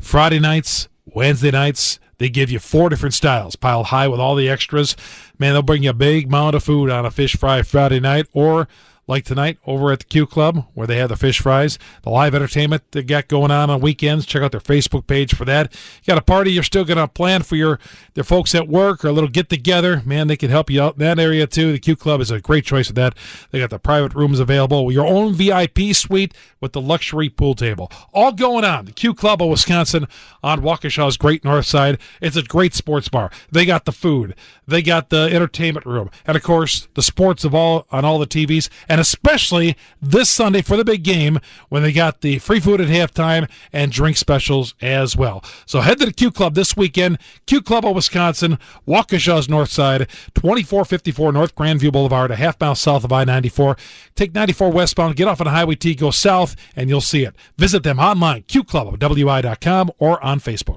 Friday 0.00 0.40
nights, 0.40 0.88
Wednesday 1.04 1.52
nights, 1.52 2.00
they 2.18 2.28
give 2.28 2.50
you 2.50 2.58
four 2.58 2.88
different 2.88 3.14
styles 3.14 3.54
piled 3.54 3.86
high 3.86 4.08
with 4.08 4.18
all 4.18 4.34
the 4.34 4.48
extras. 4.48 4.96
Man, 5.38 5.52
they'll 5.52 5.62
bring 5.62 5.84
you 5.84 5.90
a 5.90 5.94
big 5.94 6.28
mound 6.28 6.56
of 6.56 6.64
food 6.64 6.90
on 6.90 7.06
a 7.06 7.12
fish 7.12 7.36
fry 7.36 7.62
Friday 7.62 8.00
night 8.00 8.26
or 8.32 8.66
like 9.06 9.24
tonight 9.24 9.58
over 9.66 9.92
at 9.92 10.00
the 10.00 10.04
Q 10.04 10.26
Club 10.26 10.66
where 10.74 10.86
they 10.86 10.96
have 10.96 11.08
the 11.08 11.16
fish 11.16 11.40
fries, 11.40 11.78
the 12.02 12.10
live 12.10 12.34
entertainment 12.34 12.82
they 12.92 13.02
got 13.02 13.28
going 13.28 13.50
on 13.50 13.70
on 13.70 13.80
weekends. 13.80 14.26
Check 14.26 14.42
out 14.42 14.52
their 14.52 14.60
Facebook 14.60 15.06
page 15.06 15.34
for 15.34 15.44
that. 15.44 15.72
You 16.02 16.06
got 16.06 16.18
a 16.18 16.22
party 16.22 16.52
you're 16.52 16.62
still 16.62 16.84
going 16.84 16.98
to 16.98 17.08
plan 17.08 17.42
for 17.42 17.56
your 17.56 17.78
their 18.14 18.24
folks 18.24 18.54
at 18.54 18.68
work 18.68 19.04
or 19.04 19.08
a 19.08 19.12
little 19.12 19.28
get 19.28 19.48
together. 19.48 20.02
Man, 20.04 20.26
they 20.26 20.36
can 20.36 20.50
help 20.50 20.70
you 20.70 20.82
out 20.82 20.94
in 20.94 21.00
that 21.00 21.18
area 21.18 21.46
too. 21.46 21.72
The 21.72 21.78
Q 21.78 21.96
Club 21.96 22.20
is 22.20 22.30
a 22.30 22.40
great 22.40 22.64
choice 22.64 22.88
of 22.88 22.94
that. 22.94 23.14
They 23.50 23.58
got 23.60 23.70
the 23.70 23.78
private 23.78 24.14
rooms 24.14 24.40
available, 24.40 24.90
your 24.90 25.06
own 25.06 25.34
VIP 25.34 25.94
suite 25.94 26.34
with 26.60 26.72
the 26.72 26.80
luxury 26.80 27.28
pool 27.28 27.54
table. 27.54 27.90
All 28.12 28.32
going 28.32 28.64
on. 28.64 28.86
The 28.86 28.92
Q 28.92 29.14
Club 29.14 29.42
of 29.42 29.48
Wisconsin 29.48 30.06
on 30.42 30.62
Waukesha's 30.62 31.16
Great 31.16 31.44
North 31.44 31.66
Side. 31.66 31.98
It's 32.20 32.36
a 32.36 32.42
great 32.42 32.74
sports 32.74 33.08
bar. 33.08 33.30
They 33.50 33.64
got 33.64 33.84
the 33.84 33.92
food. 33.92 34.34
They 34.66 34.82
got 34.82 35.10
the 35.10 35.28
entertainment 35.30 35.86
room. 35.86 36.10
And 36.26 36.36
of 36.36 36.42
course, 36.42 36.88
the 36.94 37.02
sports 37.02 37.44
of 37.44 37.54
all 37.54 37.86
on 37.90 38.04
all 38.04 38.18
the 38.18 38.26
TVs 38.26 38.68
especially 39.00 39.76
this 40.00 40.28
Sunday 40.30 40.62
for 40.62 40.76
the 40.76 40.84
big 40.84 41.02
game 41.02 41.38
when 41.68 41.82
they 41.82 41.92
got 41.92 42.20
the 42.20 42.38
free 42.38 42.60
food 42.60 42.80
at 42.80 42.88
halftime 42.88 43.48
and 43.72 43.92
drink 43.92 44.16
specials 44.16 44.74
as 44.80 45.16
well. 45.16 45.42
So 45.66 45.80
head 45.80 45.98
to 45.98 46.06
the 46.06 46.12
Q 46.12 46.30
Club 46.30 46.54
this 46.54 46.76
weekend. 46.76 47.18
Q 47.46 47.62
Club 47.62 47.84
of 47.84 47.94
Wisconsin, 47.94 48.58
Waukesha's 48.86 49.48
North 49.48 49.70
Side, 49.70 50.08
2454 50.34 51.32
North 51.32 51.54
Grandview 51.54 51.92
Boulevard, 51.92 52.30
a 52.30 52.36
half 52.36 52.60
mile 52.60 52.74
south 52.74 53.04
of 53.04 53.12
I 53.12 53.24
94. 53.24 53.76
Take 54.14 54.34
94 54.34 54.70
westbound, 54.70 55.16
get 55.16 55.28
off 55.28 55.40
on 55.40 55.46
Highway 55.46 55.74
T, 55.74 55.94
go 55.94 56.10
south, 56.10 56.56
and 56.76 56.88
you'll 56.88 57.00
see 57.00 57.24
it. 57.24 57.34
Visit 57.56 57.82
them 57.82 57.98
online, 57.98 58.42
qclubwi.com 58.42 59.90
or 59.98 60.22
on 60.24 60.40
Facebook. 60.40 60.76